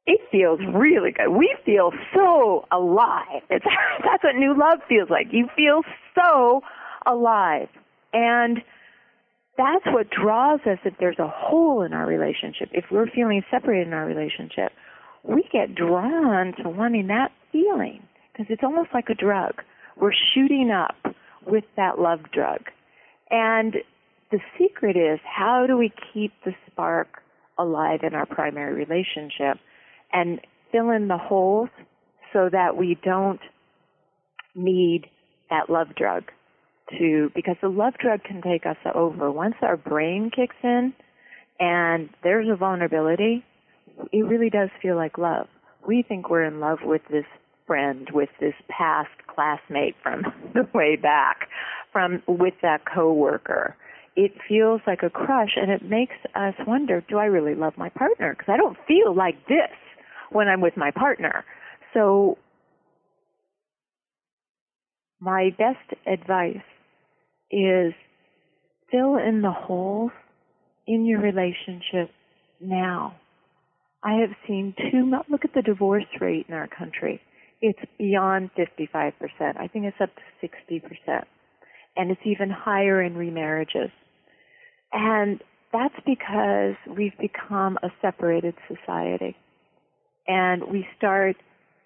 [0.08, 1.30] it feels really good.
[1.30, 3.44] We feel so alive.
[3.52, 3.66] It's,
[4.04, 5.28] that's what new love feels like.
[5.30, 5.82] You feel
[6.16, 6.62] so
[7.06, 7.70] alive.
[8.12, 8.64] And
[9.56, 12.70] that's what draws us if there's a hole in our relationship.
[12.72, 14.72] If we're feeling separated in our relationship,
[15.22, 19.62] we get drawn to wanting that feeling because it's almost like a drug.
[20.00, 22.62] We're shooting up with that love drug.
[23.30, 23.76] And
[24.32, 27.22] the secret is how do we keep the spark
[27.58, 29.58] alive in our primary relationship
[30.14, 30.40] and
[30.72, 31.70] fill in the holes
[32.34, 33.40] so that we don't
[34.56, 35.08] need
[35.50, 36.24] that love drug
[37.00, 40.94] to because the love drug can take us over once our brain kicks in
[41.60, 43.44] and there's a vulnerability
[44.12, 45.48] it really does feel like love
[45.86, 47.26] we think we're in love with this
[47.68, 51.50] friend with this past classmate from the way back
[51.92, 53.76] from with that coworker.
[54.16, 57.90] It feels like a crush and it makes us wonder do i really love my
[57.90, 58.36] partner?
[58.38, 59.76] Because i don't feel like this
[60.32, 61.46] when i'm with my partner.
[61.94, 62.38] So
[65.20, 66.58] my best advice
[67.52, 67.94] is
[68.92, 70.12] fill in the holes
[70.86, 72.10] in your relationship
[72.60, 73.16] now.
[74.04, 77.22] I have seen too much look at the divorce rate in our country
[77.62, 79.14] it's beyond 55%.
[79.58, 81.24] I think it's up to 60%.
[81.96, 83.92] And it's even higher in remarriages.
[84.94, 85.42] And
[85.74, 89.36] that's because we've become a separated society.
[90.28, 91.36] And we start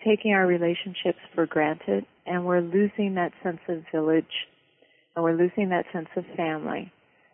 [0.05, 4.25] taking our relationships for granted and we're losing that sense of village
[5.15, 6.91] and we're losing that sense of family.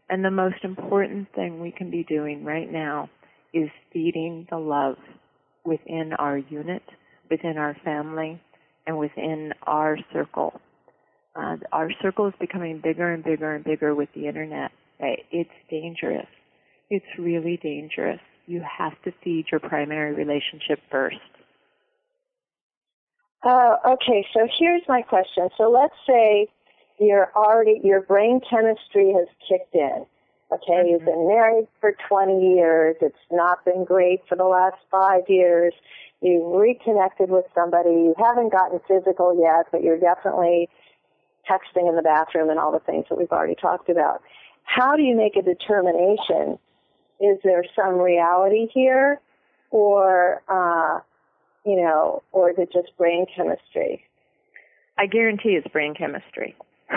[0.10, 3.10] And the most important thing we can be doing right now
[3.54, 4.96] is feeding the love
[5.66, 6.84] within our unit
[7.30, 8.42] within our family
[8.86, 10.60] and within our circle.
[11.36, 14.72] Uh, our circle is becoming bigger and bigger and bigger with the internet.
[15.00, 16.28] It's dangerous.
[16.90, 18.20] It's really dangerous.
[18.48, 21.18] You have to feed your primary relationship first.
[23.44, 25.50] Uh, okay, so here's my question.
[25.58, 26.48] So let's say
[27.00, 30.06] you're already your brain chemistry has kicked in.
[30.52, 30.88] Okay, mm-hmm.
[30.88, 32.96] you've been married for 20 years.
[33.02, 35.74] It's not been great for the last five years
[36.22, 40.70] you've reconnected with somebody, you haven't gotten physical yet, but you're definitely
[41.50, 44.22] texting in the bathroom and all the things that we've already talked about.
[44.64, 46.60] How do you make a determination?
[47.20, 49.20] Is there some reality here,
[49.72, 51.00] or uh,
[51.66, 54.04] you know, or is it just brain chemistry?
[54.98, 56.56] I guarantee it's brain chemistry.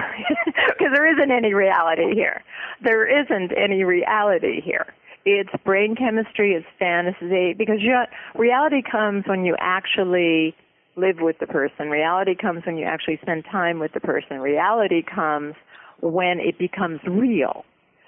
[0.78, 2.42] Because there isn't any reality here.
[2.82, 4.86] There isn't any reality here
[5.24, 7.96] it's brain chemistry, it's fantasy, because you,
[8.34, 10.54] reality comes when you actually
[10.96, 11.88] live with the person.
[11.88, 14.40] Reality comes when you actually spend time with the person.
[14.40, 15.54] Reality comes
[16.00, 17.64] when it becomes real.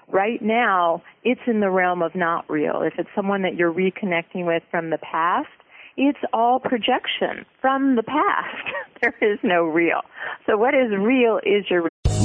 [0.09, 2.83] Right now, it's in the realm of not real.
[2.83, 5.49] If it's someone that you're reconnecting with from the past,
[5.97, 8.67] it's all projection from the past.
[9.01, 10.01] there is no real.
[10.47, 11.89] So what is real is your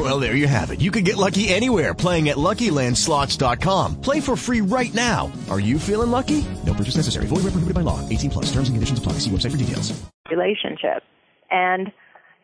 [0.00, 0.80] Well, there you have it.
[0.80, 4.00] You can get lucky anywhere playing at LuckyLandSlots.com.
[4.00, 5.30] Play for free right now.
[5.50, 6.42] Are you feeling lucky?
[6.64, 7.26] No purchase necessary.
[7.26, 8.00] Void where prohibited by law.
[8.08, 8.46] 18 plus.
[8.46, 9.18] Terms and conditions apply.
[9.18, 9.92] See website for details.
[10.30, 11.02] Relationship.
[11.50, 11.92] And,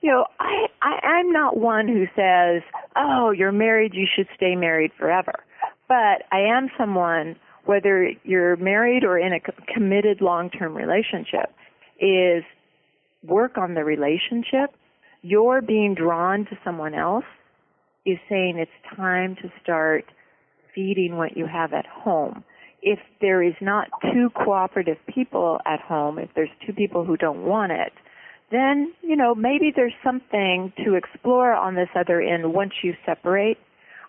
[0.03, 2.62] you know, I, I, I'm not one who says,
[2.95, 5.33] oh, you're married, you should stay married forever.
[5.88, 9.40] But I am someone, whether you're married or in a
[9.73, 11.55] committed long-term relationship,
[11.99, 12.45] is
[13.23, 14.75] work on the relationship.
[15.23, 17.25] You're being drawn to someone else
[18.07, 20.05] is saying it's time to start
[20.75, 22.45] feeding what you have at home.
[22.81, 27.45] If there is not two cooperative people at home, if there's two people who don't
[27.45, 27.92] want it,
[28.53, 33.59] then, you know, maybe there's something to explore on this other end once you separate.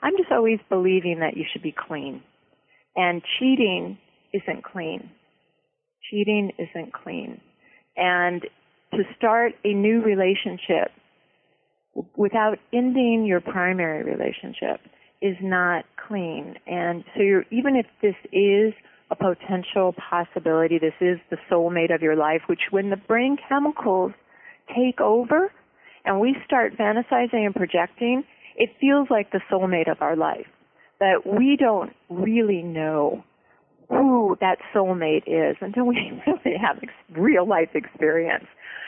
[0.03, 2.21] I'm just always believing that you should be clean.
[2.95, 3.97] And cheating
[4.31, 5.09] isn't clean.
[6.11, 7.41] Cheating isn't clean.
[7.95, 8.43] And
[8.93, 10.91] to start a new relationship
[12.15, 14.79] without ending your primary relationship
[15.21, 16.55] is not clean.
[16.67, 18.73] And so you're, even if this is
[19.09, 24.11] a potential possibility, this is the soulmate of your life, which when the brain chemicals
[24.75, 25.51] take over
[26.05, 28.23] and we start fantasizing and projecting,
[28.55, 30.47] it feels like the soulmate of our life.
[30.99, 33.23] But we don't really know
[33.89, 35.95] who that soulmate is until we
[36.27, 38.45] really have ex- real life experience.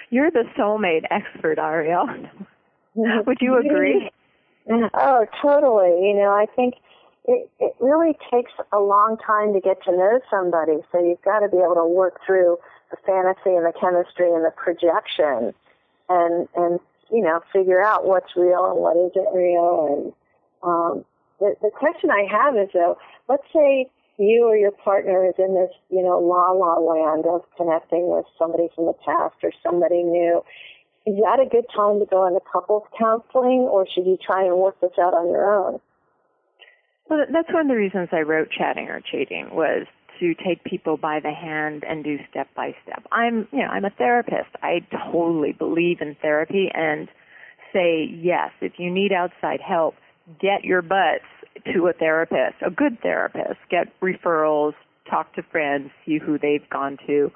[0.09, 2.29] You're the soulmate expert, Arielle.
[2.95, 4.09] Would you agree?
[4.93, 6.07] Oh, totally.
[6.07, 6.75] You know, I think
[7.25, 11.39] it, it really takes a long time to get to know somebody, so you've got
[11.39, 12.59] to be able to work through
[12.91, 15.55] the fantasy and the chemistry and the projection
[16.09, 16.79] and and
[17.11, 20.13] you know figure out what's real and what isn't real and
[20.63, 21.05] um
[21.39, 22.97] the the question I have is though
[23.27, 27.41] let's say you or your partner is in this you know la la land of
[27.55, 30.43] connecting with somebody from the past or somebody new
[31.09, 34.57] is that a good time to go into couples counseling or should you try and
[34.57, 35.79] work this out on your own
[37.09, 39.87] well that's one of the reasons I wrote chatting or cheating was
[40.19, 43.03] to take people by the hand and do step by step.
[43.11, 44.49] I'm, you know, I'm a therapist.
[44.61, 47.07] I totally believe in therapy and
[47.73, 49.95] say yes, if you need outside help,
[50.39, 51.25] get your butts
[51.73, 53.59] to a therapist, a good therapist.
[53.69, 54.73] Get referrals,
[55.09, 57.31] talk to friends, see who they've gone to.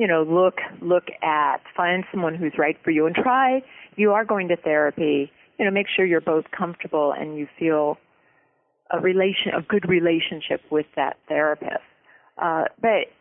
[0.00, 3.62] You know, look look at find someone who's right for you and try
[3.96, 7.98] you are going to therapy, you know, make sure you're both comfortable and you feel
[8.90, 11.84] a relation a good relationship with that therapist.
[12.38, 13.12] Uh, but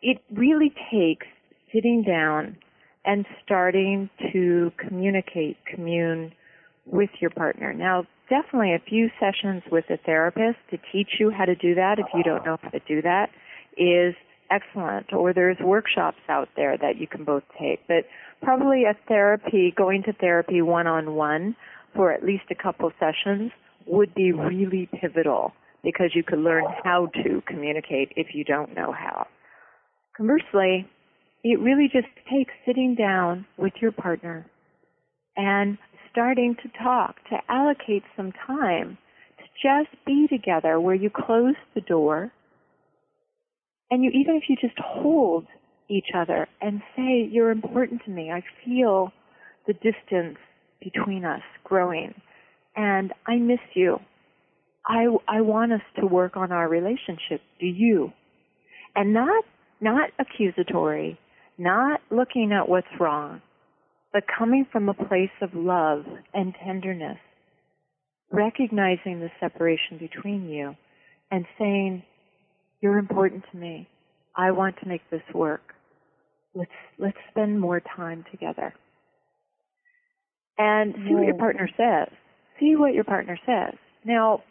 [0.00, 1.26] it really takes
[1.72, 2.56] sitting down
[3.04, 6.32] and starting to communicate, commune
[6.86, 7.74] with your partner.
[7.74, 11.98] Now, definitely a few sessions with a therapist to teach you how to do that
[11.98, 13.28] if you don't know how to do that
[13.76, 14.14] is
[14.52, 15.12] excellent.
[15.12, 17.80] Or there's workshops out there that you can both take.
[17.88, 18.04] But
[18.42, 21.56] probably a therapy, going to therapy one on one
[21.94, 23.52] for at least a couple sessions
[23.86, 28.92] would be really pivotal because you could learn how to communicate if you don't know
[28.92, 29.26] how.
[30.16, 30.86] Conversely,
[31.42, 34.46] it really just takes sitting down with your partner
[35.36, 35.78] and
[36.10, 38.98] starting to talk, to allocate some time
[39.38, 42.30] to just be together where you close the door
[43.92, 45.46] and you even if you just hold
[45.90, 48.30] each other and say, You're important to me.
[48.32, 49.12] I feel
[49.66, 50.38] the distance
[50.80, 52.14] between us growing
[52.74, 53.98] and I miss you.
[54.86, 57.42] I, I want us to work on our relationship.
[57.60, 58.12] Do you?
[58.96, 59.44] And not,
[59.80, 61.18] not accusatory,
[61.58, 63.42] not looking at what's wrong,
[64.12, 67.18] but coming from a place of love and tenderness,
[68.32, 70.74] recognizing the separation between you
[71.30, 72.02] and saying,
[72.82, 73.88] you're important to me.
[74.36, 75.72] I want to make this work.
[76.54, 78.74] Let's, let's spend more time together.
[80.58, 82.08] And see what your partner says.
[82.60, 83.74] See what your partner says.
[84.04, 84.42] Now,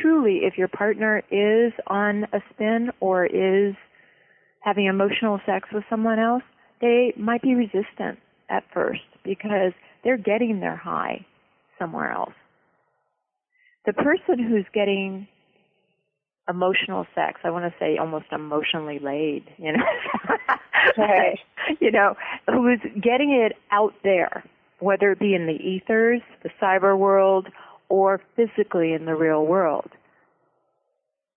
[0.00, 3.74] truly, if your partner is on a spin or is
[4.60, 6.42] having emotional sex with someone else,
[6.80, 9.72] they might be resistant at first because
[10.04, 11.26] they're getting their high
[11.78, 12.32] somewhere else.
[13.86, 15.26] The person who's getting
[16.48, 19.84] emotional sex, I want to say almost emotionally laid, you know,
[20.98, 21.38] right.
[21.80, 22.14] you know,
[22.46, 24.44] who's getting it out there,
[24.80, 27.48] whether it be in the ethers, the cyber world,
[27.88, 29.90] or physically in the real world.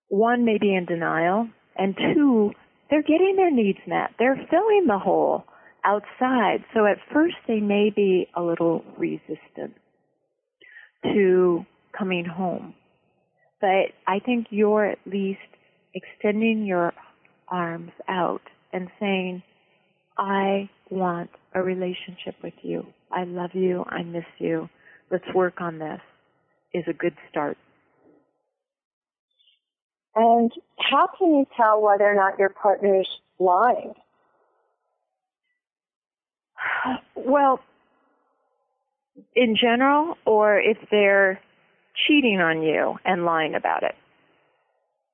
[0.08, 2.52] One may be in denial, and two,
[2.90, 4.10] they're getting their needs met.
[4.18, 5.44] They're filling the hole
[5.84, 6.64] outside.
[6.74, 9.74] So at first they may be a little resistant
[11.04, 11.64] to
[11.96, 12.74] coming home.
[13.62, 15.38] But I think you're at least
[15.94, 16.92] extending your
[17.48, 18.42] arms out
[18.72, 19.42] and saying,
[20.18, 22.84] I want a relationship with you.
[23.10, 23.84] I love you.
[23.88, 24.68] I miss you.
[25.10, 26.00] Let's work on this
[26.74, 27.56] is a good start.
[30.14, 33.08] And how can you tell whether or not your partner's
[33.38, 33.94] lying?
[37.14, 37.60] Well,
[39.36, 41.38] in general or if they're
[42.06, 43.94] cheating on you and lying about it?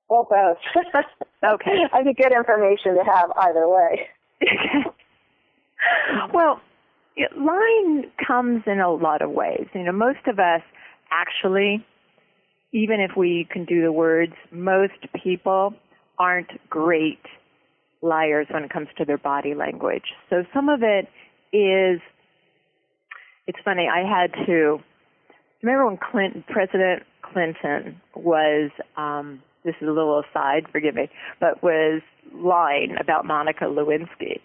[0.09, 0.59] Well, both.
[1.45, 1.85] okay.
[1.93, 4.09] I think good information to have either way.
[6.33, 6.61] well,
[7.37, 9.67] lying comes in a lot of ways.
[9.75, 10.63] You know, most of us
[11.11, 11.85] actually,
[12.73, 15.75] even if we can do the words, most people
[16.19, 17.21] aren't great
[18.03, 20.15] liars when it comes to their body language.
[20.31, 21.09] So some of it
[21.53, 22.01] is,
[23.47, 24.79] it's funny, I had to,
[25.63, 31.09] remember when Clinton, President Clinton was, um, this is a little aside, forgive me,
[31.41, 32.03] but was
[32.35, 34.41] lying about Monica Lewinsky.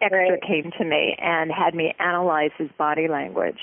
[0.00, 0.42] Extra right.
[0.42, 3.58] came to me and had me analyze his body language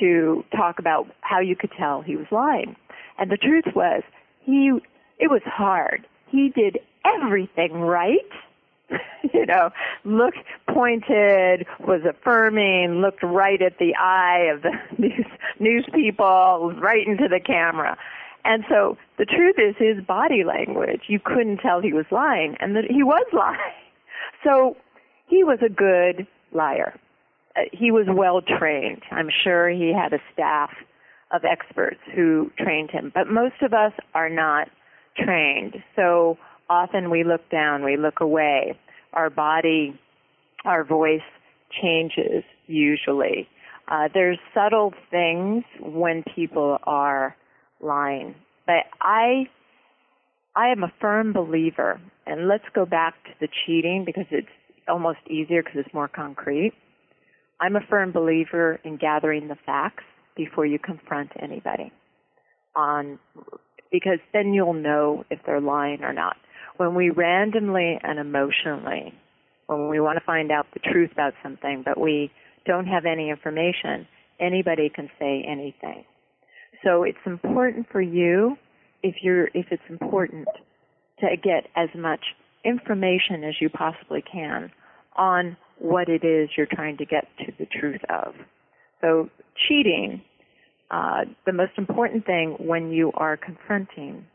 [0.00, 2.76] to talk about how you could tell he was lying.
[3.18, 4.02] And the truth was,
[4.40, 4.72] he,
[5.18, 6.06] it was hard.
[6.30, 8.18] He did everything right.
[9.32, 9.70] you know,
[10.04, 15.26] looked pointed, was affirming, looked right at the eye of the news,
[15.58, 17.96] news people, right into the camera.
[18.44, 22.76] And so the truth is his body language, you couldn't tell he was lying and
[22.76, 23.58] that he was lying.
[24.44, 24.76] So
[25.26, 26.98] he was a good liar.
[27.56, 29.02] Uh, he was well trained.
[29.10, 30.70] I'm sure he had a staff
[31.32, 34.68] of experts who trained him, but most of us are not
[35.16, 35.76] trained.
[35.96, 36.36] So
[36.68, 38.78] often we look down, we look away.
[39.12, 39.98] Our body,
[40.64, 41.20] our voice
[41.82, 43.48] changes usually.
[43.86, 47.36] Uh, there's subtle things when people are
[47.80, 48.34] lying.
[48.66, 49.46] But I
[50.56, 54.46] I am a firm believer, and let's go back to the cheating because it's
[54.88, 56.72] almost easier because it's more concrete.
[57.60, 60.04] I'm a firm believer in gathering the facts
[60.36, 61.92] before you confront anybody
[62.74, 63.18] on
[63.92, 66.36] because then you'll know if they're lying or not.
[66.76, 69.14] When we randomly and emotionally,
[69.66, 72.30] when we want to find out the truth about something, but we
[72.66, 74.06] don't have any information,
[74.40, 76.04] anybody can say anything.
[76.84, 78.56] So it's important for you,
[79.02, 80.48] if you're, if it's important,
[81.20, 82.20] to get as much
[82.64, 84.70] information as you possibly can
[85.16, 88.34] on what it is you're trying to get to the truth of.
[89.00, 89.28] So
[89.68, 90.22] cheating,
[90.90, 94.26] uh, the most important thing when you are confronting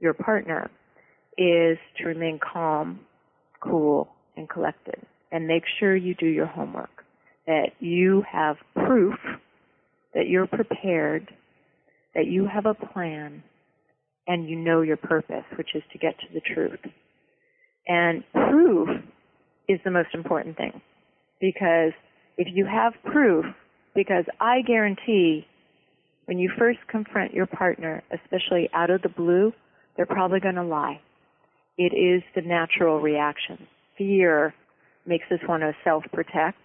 [0.00, 0.70] your partner
[1.38, 3.00] is to remain calm,
[3.60, 5.00] cool, and collected.
[5.30, 6.90] And make sure you do your homework.
[7.46, 9.14] That you have proof
[10.14, 11.32] that you're prepared,
[12.14, 13.42] that you have a plan,
[14.26, 16.78] and you know your purpose, which is to get to the truth.
[17.88, 18.88] And proof
[19.68, 20.80] is the most important thing.
[21.40, 21.92] Because
[22.36, 23.44] if you have proof,
[23.94, 25.46] because I guarantee
[26.26, 29.52] when you first confront your partner, especially out of the blue,
[29.96, 31.00] they're probably going to lie.
[31.78, 33.66] It is the natural reaction.
[33.96, 34.54] Fear
[35.06, 36.60] makes us want to self-protect,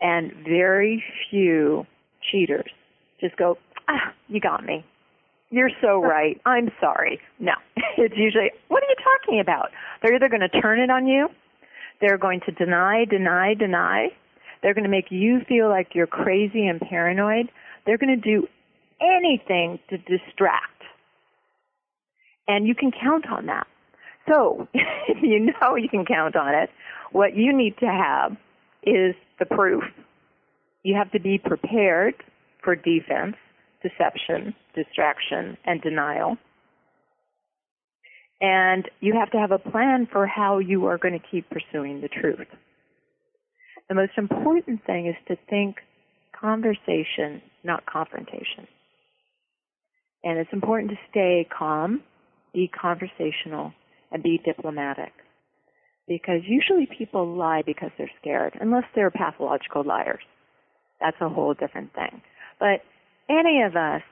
[0.00, 1.86] and very few
[2.30, 2.70] cheaters
[3.20, 3.56] just go,
[3.88, 4.84] ah, you got me.
[5.50, 6.40] You're so right.
[6.44, 7.20] I'm sorry.
[7.38, 7.52] No.
[7.98, 9.70] It's usually, what are you talking about?
[10.02, 11.28] They're either going to turn it on you,
[12.00, 14.08] they're going to deny, deny, deny.
[14.62, 17.50] They're going to make you feel like you're crazy and paranoid.
[17.86, 18.46] They're going to do
[19.00, 20.82] anything to distract.
[22.48, 23.66] And you can count on that.
[24.28, 24.68] So,
[25.22, 26.70] you know you can count on it,
[27.12, 28.36] what you need to have
[28.82, 29.84] is the proof.
[30.82, 32.14] You have to be prepared
[32.62, 33.36] for defense,
[33.82, 36.36] deception, distraction, and denial.
[38.40, 42.00] And you have to have a plan for how you are going to keep pursuing
[42.00, 42.46] the truth.
[43.88, 45.76] The most important thing is to think
[46.38, 48.66] conversation, not confrontation.
[50.22, 52.02] And it's important to stay calm,
[52.52, 53.72] be conversational,
[54.12, 55.12] and be diplomatic.
[56.08, 60.22] Because usually people lie because they're scared, unless they're pathological liars.
[61.00, 62.22] That's a whole different thing.
[62.60, 62.82] But
[63.28, 64.02] any of us,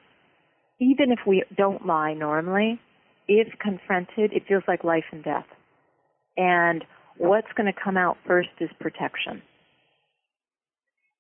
[0.81, 2.81] even if we don't lie normally,
[3.29, 5.47] if confronted, it feels like life and death.
[6.37, 6.85] And
[7.17, 9.43] what's going to come out first is protection.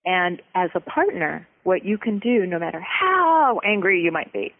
[0.04, 4.52] And as a partner, what you can do, no matter how angry you might be,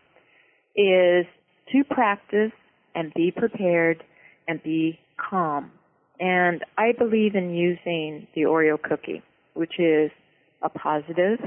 [0.76, 1.26] is
[1.72, 2.52] to practice
[2.94, 4.02] and be prepared
[4.46, 5.70] and be calm.
[6.20, 9.22] And I believe in using the Oreo cookie,
[9.54, 10.10] which is
[10.62, 11.38] a positive,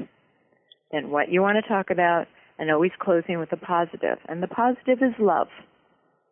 [0.92, 2.26] what you want to talk about,
[2.60, 4.18] and always closing with a positive.
[4.28, 5.48] And the positive is love.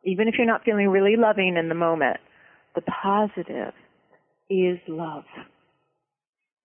[0.03, 2.17] Even if you're not feeling really loving in the moment,
[2.75, 3.73] the positive
[4.49, 5.23] is love.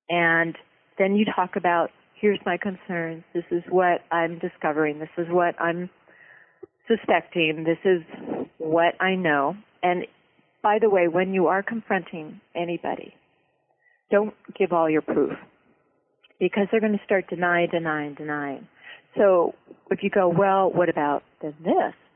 [0.09, 0.57] And
[0.98, 1.90] then you talk about,
[2.20, 5.88] here's my concerns, this is what I'm discovering, this is what I'm
[6.88, 8.03] suspecting, this is
[8.61, 9.56] what I know.
[9.82, 10.06] And
[10.62, 13.14] by the way, when you are confronting anybody,
[14.12, 15.32] don't give all your proof.
[16.40, 18.68] because they're going to start denying, denying, denying.
[19.16, 19.54] So
[19.90, 21.54] if you go, well, what about this?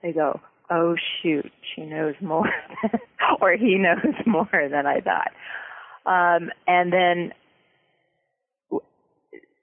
[0.02, 0.40] They go,
[0.70, 2.48] oh shoot, she knows more,
[3.40, 5.32] or he knows more than I thought.
[6.06, 7.32] Um, and then,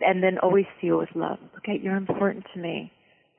[0.01, 1.39] and then always seal with love.
[1.59, 2.91] Okay, you're important to me.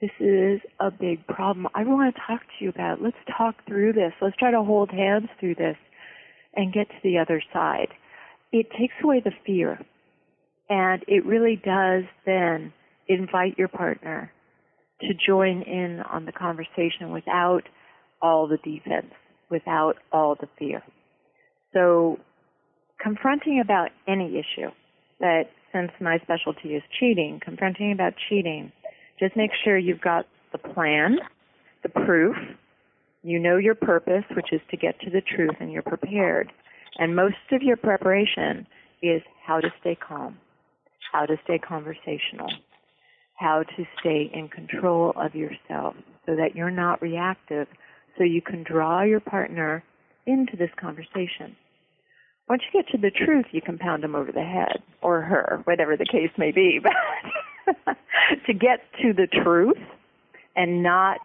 [0.03, 1.69] This is a big problem.
[1.77, 2.99] I want to talk to you about.
[2.99, 3.05] It.
[3.05, 4.13] Let's talk through this.
[4.21, 5.77] Let's try to hold hands through this
[6.57, 7.87] and get to the other side.
[8.51, 9.79] It takes away the fear.
[10.69, 12.73] And it really does then
[13.09, 14.33] invite your partner
[15.03, 17.63] to join in on the conversation without
[18.21, 19.13] all the defense,
[19.53, 20.83] without all the fear.
[21.75, 22.19] So
[23.01, 24.71] confronting about any issue
[25.21, 28.73] that since my specialty is cheating, confronting about cheating,
[29.23, 31.19] just make sure you've got the plan,
[31.85, 32.35] the proof,
[33.23, 36.51] you know your purpose, which is to get to the truth and you're prepared.
[36.99, 38.67] And most of your preparation
[39.01, 40.39] is how to stay calm,
[41.13, 42.51] how to stay conversational,
[43.37, 45.95] how to stay in control of yourself
[46.27, 47.69] so that you're not reactive,
[48.19, 49.85] so you can draw your partner
[50.27, 51.57] into this conversation.
[52.49, 55.61] Once you get to the truth, you can pound them over the head, or her,
[55.65, 56.81] whatever the case may be.
[58.47, 59.77] To get to the truth
[60.57, 61.19] and not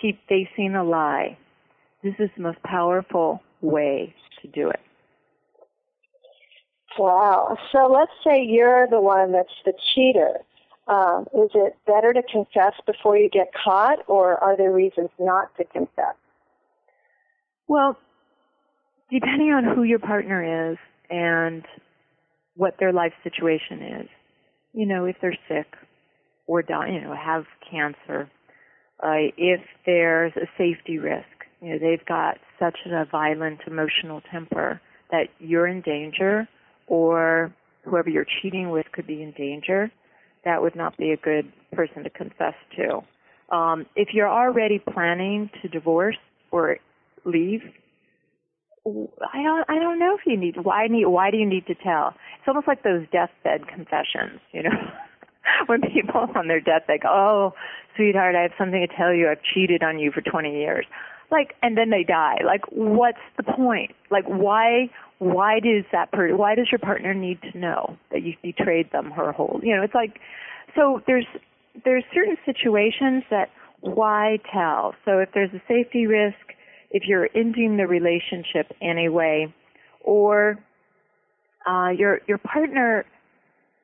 [0.00, 1.36] keep facing a lie,
[2.02, 4.80] this is the most powerful way to do it.
[6.98, 7.56] Wow.
[7.72, 10.38] So let's say you're the one that's the cheater.
[10.86, 15.54] Um, is it better to confess before you get caught, or are there reasons not
[15.56, 16.14] to confess?
[17.68, 17.96] Well,
[19.10, 20.78] depending on who your partner is
[21.10, 21.64] and
[22.56, 24.08] what their life situation is,
[24.72, 25.66] you know, if they're sick
[26.46, 28.30] or die, you know, have cancer,
[29.02, 31.26] uh, if there's a safety risk,
[31.60, 36.48] you know, they've got such a violent emotional temper that you're in danger
[36.86, 37.54] or
[37.84, 39.90] whoever you're cheating with could be in danger,
[40.44, 43.00] that would not be a good person to confess to.
[43.54, 46.16] Um, if you're already planning to divorce
[46.50, 46.78] or
[47.24, 47.62] leave,
[49.32, 51.74] I don't I don't know if you need why need why do you need to
[51.74, 52.14] tell?
[52.38, 54.70] It's almost like those deathbed confessions, you know.
[55.66, 57.54] when people on their deathbed go, "Oh,
[57.96, 59.28] sweetheart, I have something to tell you.
[59.28, 60.86] I've cheated on you for 20 years."
[61.30, 62.38] Like and then they die.
[62.44, 63.92] Like what's the point?
[64.10, 68.34] Like why why does that per- why does your partner need to know that you
[68.42, 70.20] betrayed them her whole you know it's like
[70.74, 71.26] so there's
[71.84, 76.47] there's certain situations that why tell so if there's a safety risk
[76.90, 79.52] if you're ending the relationship anyway
[80.00, 80.58] or
[81.66, 83.04] uh your your partner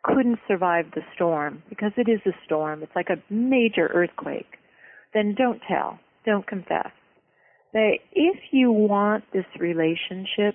[0.02, 4.59] couldn't survive the storm because it is a storm it's like a major earthquake
[5.12, 6.90] then don't tell don't confess
[7.72, 10.55] but if you want this relationship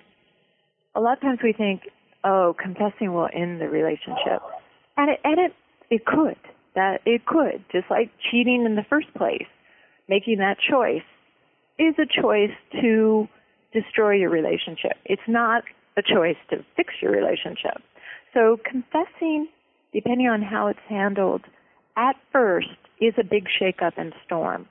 [0.94, 1.82] a lot of times we think,
[2.24, 4.42] oh, confessing will end the relationship.
[4.96, 5.52] And it, and it,
[5.90, 6.36] it could.
[6.74, 7.64] That it could.
[7.72, 9.46] Just like cheating in the first place.
[10.08, 11.06] Making that choice
[11.80, 13.26] is a choice to
[13.72, 14.92] destroy your relationship.
[15.06, 15.64] It's not
[15.96, 17.82] a choice to fix your relationship.
[18.34, 19.48] So confessing,
[19.92, 21.42] depending on how it's handled,
[21.96, 22.68] at first
[23.00, 24.68] is a big shakeup and storm.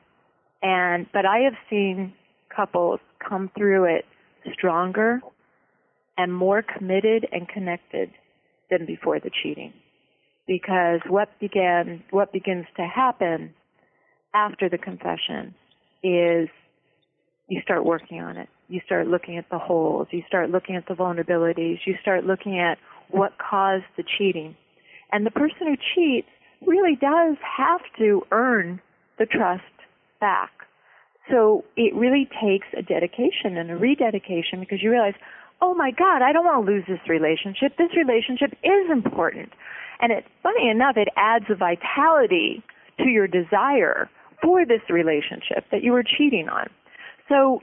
[0.62, 2.14] And, but I have seen
[2.55, 4.05] couples come through it
[4.53, 5.20] stronger
[6.18, 8.12] and more committed and connected
[8.70, 9.74] than before the cheating.
[10.47, 13.53] Because what began, what begins to happen
[14.34, 15.55] after the confession
[16.03, 16.49] is
[17.49, 18.47] you start working on it.
[18.67, 20.07] You start looking at the holes.
[20.11, 21.79] You start looking at the vulnerabilities.
[21.85, 22.77] You start looking at
[23.09, 24.55] what caused the cheating.
[25.11, 26.27] And the person who cheats
[26.65, 28.79] really does have to earn
[29.17, 29.63] the trust
[30.21, 30.51] back.
[31.29, 35.15] So it really takes a dedication and a rededication because you realize,
[35.61, 37.77] oh my God, I don't want to lose this relationship.
[37.77, 39.49] This relationship is important.
[40.01, 42.63] And it, funny enough, it adds a vitality
[42.99, 44.09] to your desire
[44.41, 46.67] for this relationship that you were cheating on.
[47.30, 47.61] So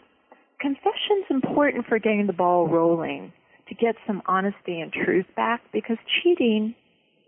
[0.61, 3.33] confession's important for getting the ball rolling
[3.69, 6.75] to get some honesty and truth back because cheating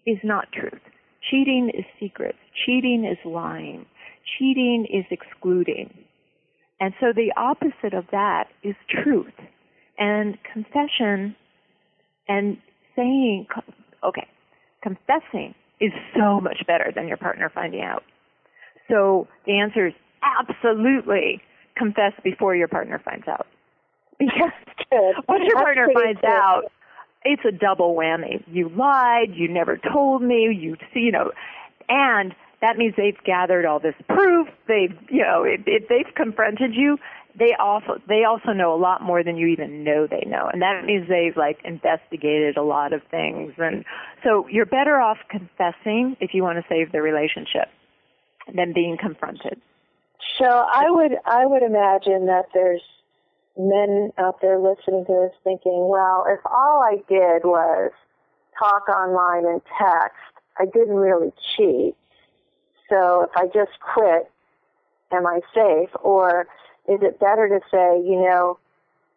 [0.07, 0.80] is not truth.
[1.30, 2.39] Cheating is secrets.
[2.64, 3.86] Cheating is lying.
[4.39, 5.93] Cheating is excluding.
[6.80, 9.34] And so the opposite of that is truth.
[9.99, 11.34] And confession
[12.28, 12.57] and
[12.95, 13.47] saying,
[14.05, 14.28] okay,
[14.82, 18.05] confessing is so much better than your partner finding out.
[18.89, 21.43] So the answer is absolutely
[21.79, 23.47] confess before your partner finds out.
[24.91, 26.31] Because once your partner finds good.
[26.31, 26.62] out,
[27.24, 28.43] it's a double whammy.
[28.47, 31.31] You lied, you never told me, you see, you know,
[31.89, 34.49] and that means they've gathered all this proof.
[34.66, 36.99] They've, you know, if, if they've confronted you,
[37.39, 40.62] they also they also know a lot more than you even know they know, and
[40.62, 43.85] that means they've like investigated a lot of things, and
[44.24, 47.68] so you're better off confessing if you want to save the relationship
[48.55, 49.61] than being confronted.
[50.37, 52.83] So I would I would imagine that there's
[53.57, 57.91] men out there listening to this thinking, well, if all I did was
[58.59, 60.16] talk online and text,
[60.59, 61.95] I didn't really cheat.
[62.89, 64.31] So if I just quit,
[65.12, 65.91] am I safe?
[66.03, 66.47] Or
[66.89, 68.59] is it better to say, you know,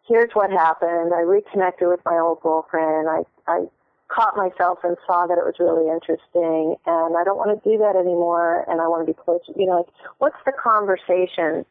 [0.06, 1.12] here's what happened.
[1.14, 3.08] I reconnected with my old girlfriend.
[3.08, 3.66] I, I
[4.12, 7.78] caught myself and saw that it was really interesting and I don't want to do
[7.78, 9.40] that anymore and I want to be close.
[9.56, 11.64] You know, like, what's the conversation?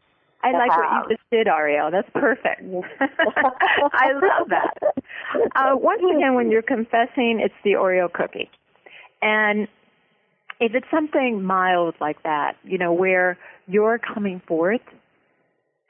[0.44, 0.80] I like have?
[0.80, 1.92] what you just did, Arielle.
[1.92, 2.62] That's perfect.
[3.94, 4.74] I love that.
[5.56, 8.50] Uh, once again, when you're confessing, it's the Oreo cookie.
[9.22, 9.68] And
[10.60, 13.38] if it's something mild like that, you know, where
[13.68, 14.82] you're coming forth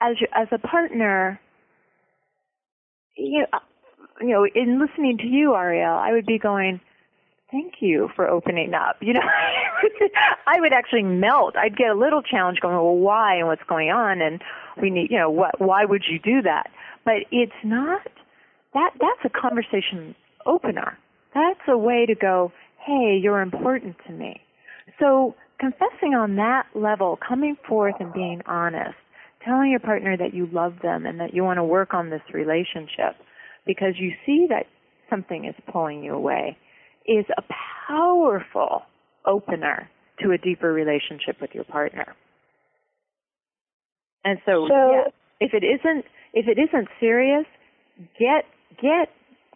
[0.01, 1.39] as your, as a partner,
[3.15, 3.59] you know,
[4.21, 6.79] you know, in listening to you, Arielle, I would be going,
[7.51, 9.21] "Thank you for opening up." You know,
[10.47, 11.55] I would actually melt.
[11.57, 14.41] I'd get a little challenge going, "Well, why and what's going on?" And
[14.81, 15.59] we need, you know, what?
[15.59, 16.69] Why would you do that?
[17.03, 18.07] But it's not
[18.73, 18.91] that.
[18.99, 20.15] That's a conversation
[20.45, 20.97] opener.
[21.33, 22.51] That's a way to go.
[22.77, 24.41] Hey, you're important to me.
[24.99, 28.95] So confessing on that level, coming forth and being honest,
[29.45, 32.21] telling your partner that you love them and that you want to work on this
[32.33, 33.15] relationship
[33.65, 34.65] because you see that
[35.09, 36.57] something is pulling you away
[37.05, 37.43] is a
[37.87, 38.83] powerful
[39.25, 39.89] opener
[40.21, 42.15] to a deeper relationship with your partner.
[44.23, 45.07] And so, So- yeah,
[45.39, 47.45] if it isn't if it isn't serious,
[48.17, 48.45] get
[48.81, 49.09] get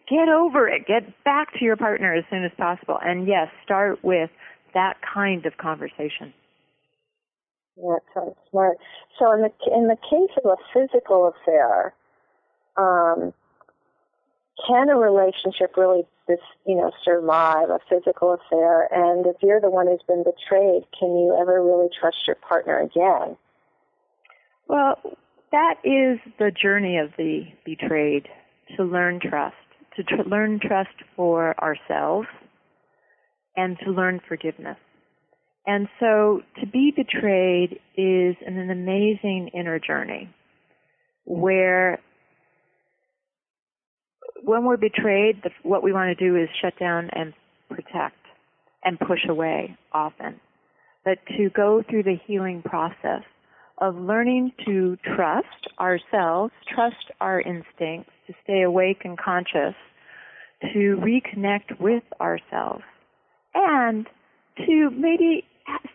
[0.08, 0.86] get over it.
[0.86, 2.98] Get back to your partner as soon as possible.
[3.00, 4.30] And yes, start with
[4.74, 6.34] that kind of conversation.
[7.76, 8.78] Yeah, that sounds smart.
[9.18, 11.94] So in the in the case of a physical affair,
[12.76, 13.32] um,
[14.66, 18.88] can a relationship really, this you know, survive a physical affair?
[18.92, 22.78] And if you're the one who's been betrayed, can you ever really trust your partner
[22.78, 23.36] again?
[24.68, 24.98] Well,
[25.52, 28.28] that is the journey of the betrayed
[28.76, 29.56] to learn trust,
[29.96, 32.28] to tr- learn trust for ourselves
[33.56, 34.76] and to learn forgiveness.
[35.66, 40.28] And so to be betrayed is an, an amazing inner journey
[41.24, 41.98] where
[44.46, 47.34] when we're betrayed, the, what we want to do is shut down and
[47.68, 48.16] protect
[48.84, 50.40] and push away often.
[51.04, 53.22] But to go through the healing process
[53.78, 59.74] of learning to trust ourselves, trust our instincts, to stay awake and conscious,
[60.72, 62.84] to reconnect with ourselves,
[63.54, 64.06] and
[64.58, 65.44] to maybe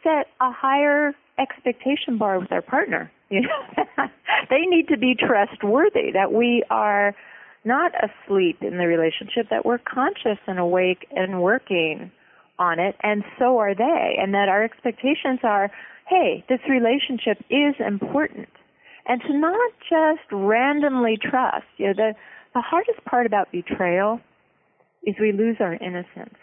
[0.04, 3.10] set a higher expectation bar with our partner.
[3.32, 4.08] You know,
[4.50, 7.16] they need to be trustworthy that we are
[7.64, 12.12] not asleep in the relationship, that we're conscious and awake and working
[12.58, 15.72] on it, and so are they, and that our expectations are,
[16.08, 18.50] hey, this relationship is important.
[19.08, 21.66] And to not just randomly trust.
[21.78, 22.14] You know, the,
[22.54, 24.20] the hardest part about betrayal
[25.04, 26.36] is we lose our innocence.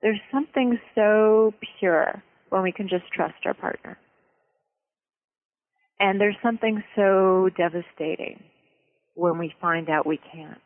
[0.00, 3.98] There's something so pure when we can just trust our partner.
[5.98, 8.42] And there's something so devastating
[9.14, 10.60] when we find out we can't.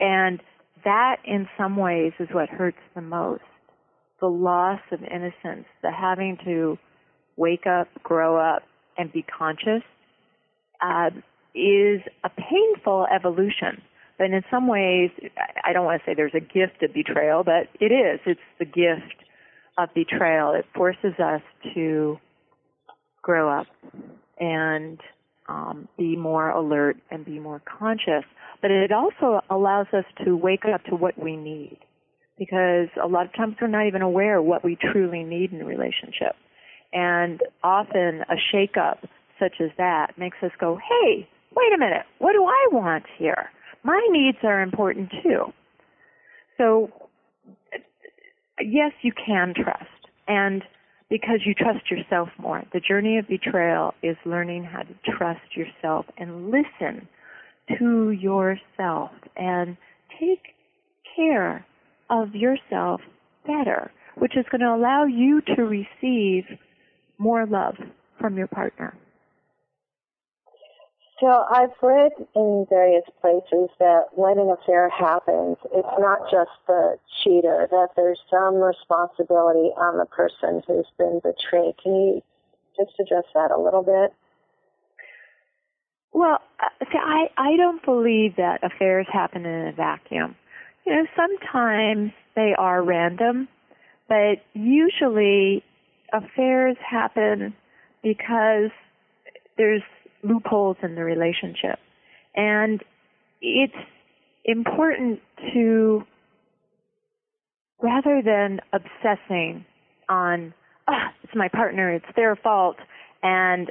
[0.00, 0.40] And
[0.84, 3.42] that in some ways is what hurts the most.
[4.20, 6.78] The loss of innocence, the having to
[7.36, 8.62] wake up, grow up,
[8.96, 9.82] and be conscious
[10.80, 11.10] uh,
[11.54, 13.82] is a painful evolution.
[14.18, 15.10] But in some ways,
[15.64, 18.20] I don't want to say there's a gift of betrayal, but it is.
[18.26, 19.24] It's the gift
[19.78, 20.54] of betrayal.
[20.54, 21.42] It forces us
[21.74, 22.18] to
[23.22, 23.66] grow up
[24.40, 24.98] and
[25.48, 28.24] um, be more alert and be more conscious.
[28.60, 31.78] But it also allows us to wake up to what we need.
[32.38, 35.64] Because a lot of times we're not even aware what we truly need in a
[35.64, 36.36] relationship.
[36.92, 39.04] And often a shake-up
[39.38, 43.50] such as that makes us go, hey, wait a minute, what do I want here?
[43.84, 45.52] My needs are important too.
[46.56, 46.90] So,
[48.60, 49.84] yes, you can trust.
[50.26, 50.62] And
[51.10, 52.62] because you trust yourself more.
[52.72, 57.08] The journey of betrayal is learning how to trust yourself and listen
[57.78, 59.76] to yourself and
[60.20, 60.54] take
[61.16, 61.64] care
[62.10, 63.00] of yourself
[63.46, 66.44] better, which is going to allow you to receive
[67.18, 67.76] more love
[68.20, 68.96] from your partner.
[71.20, 76.96] So I've read in various places that when an affair happens, it's not just the
[77.22, 81.74] cheater, that there's some responsibility on the person who's been betrayed.
[81.82, 82.22] Can you
[82.78, 84.14] just address that a little bit?
[86.12, 90.36] Well, uh, see, I I don't believe that affairs happen in a vacuum.
[90.86, 93.48] You know, sometimes they are random,
[94.08, 95.64] but usually
[96.12, 97.54] affairs happen
[98.02, 98.70] because
[99.56, 99.82] there's
[100.22, 101.78] loopholes in the relationship.
[102.34, 102.82] And
[103.40, 103.72] it's
[104.44, 105.20] important
[105.52, 106.02] to,
[107.82, 109.64] rather than obsessing
[110.08, 110.54] on,
[110.88, 112.76] ah, it's my partner, it's their fault,
[113.22, 113.70] and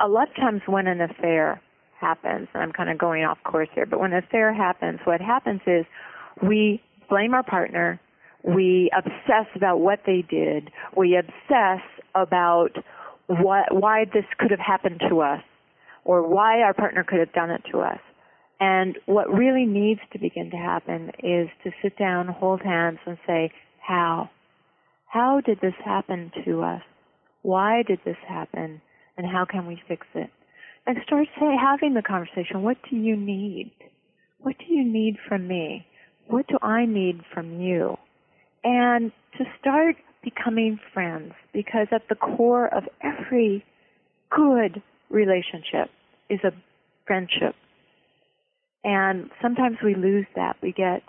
[0.00, 1.60] a lot of times when an affair
[2.00, 5.20] happens, and I'm kind of going off course here, but when an affair happens, what
[5.20, 5.84] happens is
[6.42, 8.00] we blame our partner,
[8.44, 11.82] we obsess about what they did, we obsess
[12.14, 12.70] about
[13.40, 15.42] what, why this could have happened to us,
[16.04, 17.98] or why our partner could have done it to us.
[18.60, 23.18] And what really needs to begin to happen is to sit down, hold hands, and
[23.26, 24.30] say, how?
[25.06, 26.82] How did this happen to us?
[27.42, 28.80] Why did this happen?
[29.16, 30.30] And how can we fix it?
[30.86, 32.62] And start say, having the conversation.
[32.62, 33.72] What do you need?
[34.38, 35.86] What do you need from me?
[36.28, 37.96] What do I need from you?
[38.64, 43.64] And to start becoming friends because at the core of every
[44.30, 45.90] good relationship
[46.30, 46.52] is a
[47.06, 47.54] friendship.
[48.84, 50.56] And sometimes we lose that.
[50.62, 51.02] We get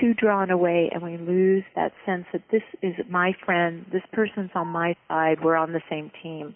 [0.00, 4.50] too drawn away and we lose that sense that this is my friend, this person's
[4.54, 6.54] on my side, we're on the same team.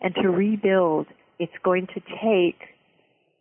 [0.00, 1.06] And to rebuild,
[1.38, 2.60] it's going to take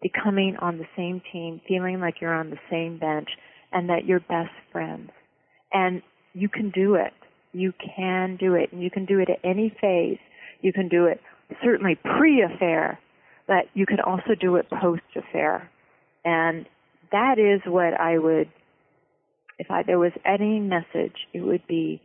[0.01, 3.29] becoming on the same team, feeling like you're on the same bench,
[3.71, 5.11] and that you're best friends.
[5.71, 6.01] And
[6.33, 7.13] you can do it.
[7.51, 8.71] You can do it.
[8.71, 10.19] And you can do it at any phase.
[10.61, 11.19] You can do it
[11.63, 12.99] certainly pre-affair,
[13.47, 15.69] but you can also do it post-affair.
[16.23, 16.65] And
[17.11, 18.49] that is what I would,
[19.57, 22.01] if I, there was any message, it would be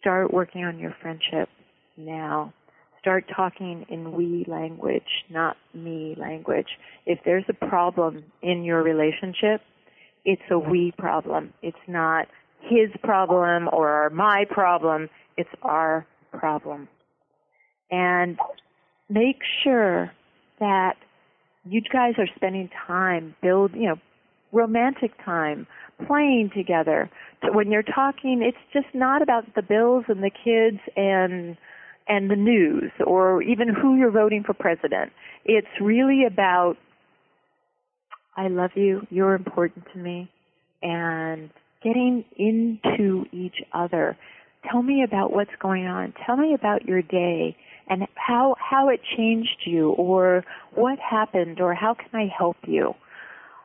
[0.00, 1.48] start working on your friendship
[1.96, 2.52] now.
[3.00, 6.66] Start talking in we language, not me language.
[7.06, 9.60] If there's a problem in your relationship,
[10.24, 11.52] it's a we problem.
[11.62, 12.26] It's not
[12.68, 15.08] his problem or my problem.
[15.36, 16.88] It's our problem.
[17.90, 18.38] And
[19.08, 20.12] make sure
[20.58, 20.96] that
[21.64, 23.96] you guys are spending time build, you know,
[24.52, 25.66] romantic time,
[26.06, 27.10] playing together.
[27.42, 31.56] So when you're talking, it's just not about the bills and the kids and
[32.08, 35.12] and the news or even who you're voting for president.
[35.44, 36.76] It's really about
[38.36, 40.30] I love you, you're important to me
[40.82, 41.50] and
[41.82, 44.16] getting into each other.
[44.70, 46.12] Tell me about what's going on.
[46.26, 47.56] Tell me about your day
[47.88, 52.94] and how how it changed you or what happened or how can I help you?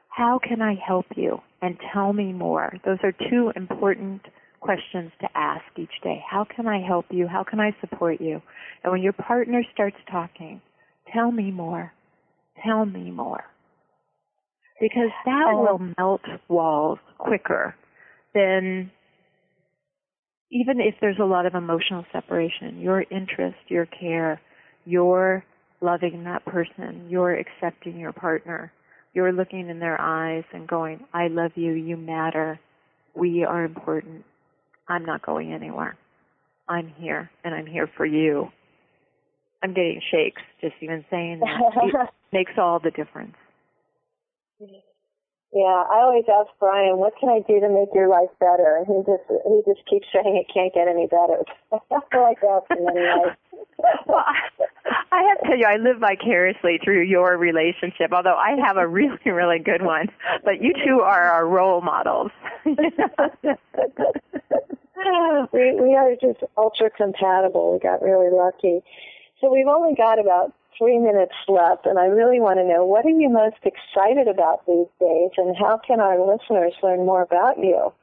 [0.10, 1.40] How can I help you?
[1.62, 2.74] And tell me more.
[2.86, 4.22] Those are two important
[4.60, 6.24] questions to ask each day.
[6.30, 7.28] How can I help you?
[7.28, 8.42] How can I support you?
[8.84, 10.62] And when your partner starts talking,
[11.14, 11.92] tell me more.
[12.64, 13.44] Tell me more.
[14.80, 15.62] Because that oh.
[15.62, 17.76] will melt walls quicker
[18.34, 18.92] than
[20.52, 24.42] even if there's a lot of emotional separation, your interest, your care,
[24.86, 25.44] your
[25.82, 28.72] loving that person, you're accepting your partner,
[29.14, 32.60] you're looking in their eyes and going, I love you, you matter,
[33.16, 34.24] we are important,
[34.88, 35.98] I'm not going anywhere.
[36.68, 38.48] I'm here and I'm here for you.
[39.64, 41.60] I'm getting shakes just even saying that.
[41.84, 43.36] it makes all the difference.
[45.54, 48.78] Yeah, I always ask Brian, what can I do to make your life better?
[48.80, 51.44] And he just he just keeps saying it can't get any better.
[51.74, 51.78] I
[52.18, 53.36] like asking anyway.
[54.08, 54.40] well, I,
[55.12, 58.14] I have to tell you, I live vicariously through your relationship.
[58.14, 60.08] Although I have a really, really good one,
[60.46, 62.32] but you two are our role models.
[62.66, 62.76] we
[65.76, 67.74] we are just ultra compatible.
[67.74, 68.82] We got really lucky.
[69.42, 73.06] So we've only got about three minutes left, and I really want to know what
[73.06, 77.60] are you most excited about these days, and how can our listeners learn more about
[77.60, 77.94] you?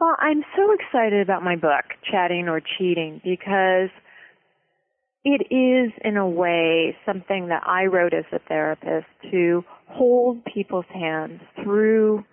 [0.00, 3.90] Well, I'm so excited about my book, Chatting or Cheating, because
[5.22, 10.88] it is, in a way, something that I wrote as a therapist to hold people's
[10.92, 12.24] hands through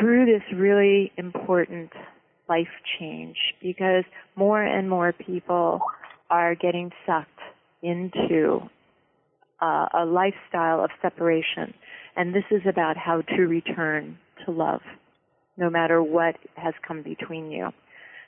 [0.00, 1.92] through this really important
[2.48, 2.66] life
[2.98, 4.02] change because
[4.34, 5.80] more and more people
[6.28, 7.38] are getting sucked
[7.86, 8.60] into
[9.60, 11.72] uh, a lifestyle of separation.
[12.16, 14.80] And this is about how to return to love,
[15.56, 17.68] no matter what has come between you.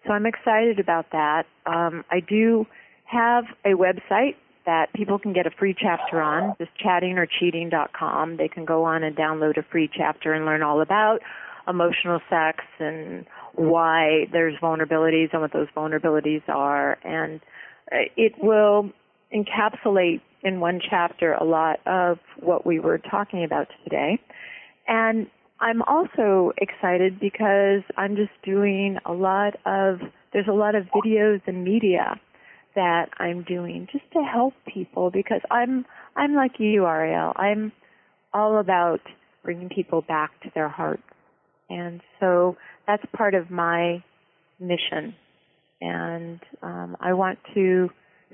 [0.07, 1.45] So I'm excited about that.
[1.67, 2.67] Um, I do
[3.05, 4.37] have a website
[4.67, 8.37] that people can get a free chapter on, just chattingorcheating.com.
[8.37, 11.21] They can go on and download a free chapter and learn all about
[11.67, 16.99] emotional sex and why there's vulnerabilities and what those vulnerabilities are.
[17.03, 17.41] And
[17.91, 18.91] it will
[19.35, 24.19] encapsulate in one chapter a lot of what we were talking about today.
[24.87, 25.27] And
[25.61, 29.99] I'm also excited because I'm just doing a lot of,
[30.33, 32.21] there's a lot of videos and media
[32.77, 35.85] that I'm doing just to help people because I'm,
[36.17, 37.33] I'm like you, Arielle.
[37.37, 37.73] I'm
[38.33, 39.01] all about
[39.43, 41.03] bringing people back to their hearts.
[41.69, 42.57] And so
[42.87, 44.03] that's part of my
[44.61, 45.15] mission.
[45.81, 47.91] And um, I want to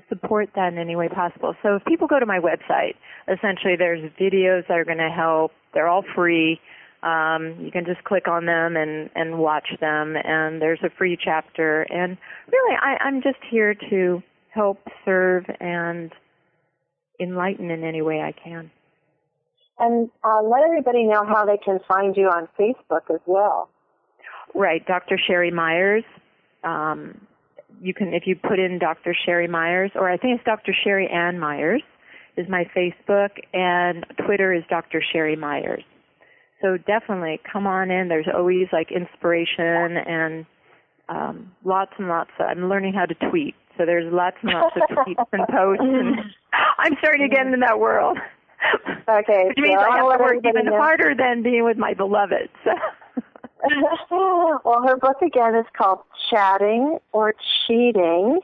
[0.09, 1.55] support that in any way possible.
[1.63, 2.95] So if people go to my website,
[3.27, 5.51] essentially there's videos that are going to help.
[5.73, 6.59] They're all free.
[7.03, 11.17] Um, you can just click on them and, and watch them, and there's a free
[11.23, 11.83] chapter.
[11.83, 12.17] And
[12.51, 16.11] really, I, I'm just here to help serve and
[17.19, 18.71] enlighten in any way I can.
[19.77, 23.69] And uh, let everybody know how they can find you on Facebook as well.
[24.53, 25.19] Right, Dr.
[25.29, 26.05] Sheri Meyers.
[26.63, 27.27] Um,
[27.81, 29.15] you can, if you put in Dr.
[29.27, 30.75] Sheri Meyers, or I think it's Dr.
[30.85, 31.81] Sheri Ann Meyers,
[32.37, 35.03] is my Facebook, and Twitter is Dr.
[35.13, 35.83] Sheri Meyers.
[36.61, 38.07] So definitely come on in.
[38.07, 40.45] There's always like inspiration and
[41.09, 42.31] um, lots and lots.
[42.39, 45.83] Of, I'm learning how to tweet, so there's lots and lots of tweets and posts.
[45.83, 46.15] And
[46.79, 48.17] I'm starting to get into that world.
[49.07, 50.77] Okay, which means so I have to work even know.
[50.77, 52.49] harder than being with my beloved.
[52.63, 52.71] So.
[54.09, 55.99] Well, her book again is called
[56.29, 57.33] Chatting or
[57.65, 58.39] Cheating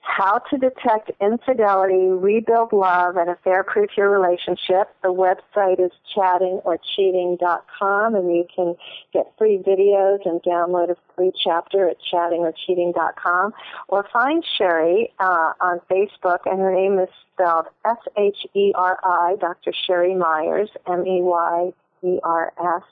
[0.00, 4.88] How to Detect Infidelity, Rebuild Love, and Affair Proof Your Relationship.
[5.02, 8.76] The website is chattingorcheating.com, and you can
[9.12, 13.52] get free videos and download a free chapter at chattingorcheating.com.
[13.88, 18.98] Or find Sheri uh, on Facebook, and her name is spelled S H E R
[19.02, 19.72] I, Dr.
[19.88, 22.82] Sheri Meyers, M E Y E R S.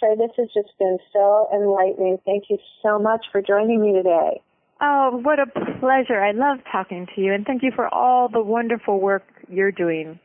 [0.00, 2.18] So this has just been so enlightening.
[2.24, 4.42] Thank you so much for joining me today.
[4.80, 5.46] Oh, what a
[5.80, 6.20] pleasure.
[6.20, 10.18] I love talking to you and thank you for all the wonderful work you're doing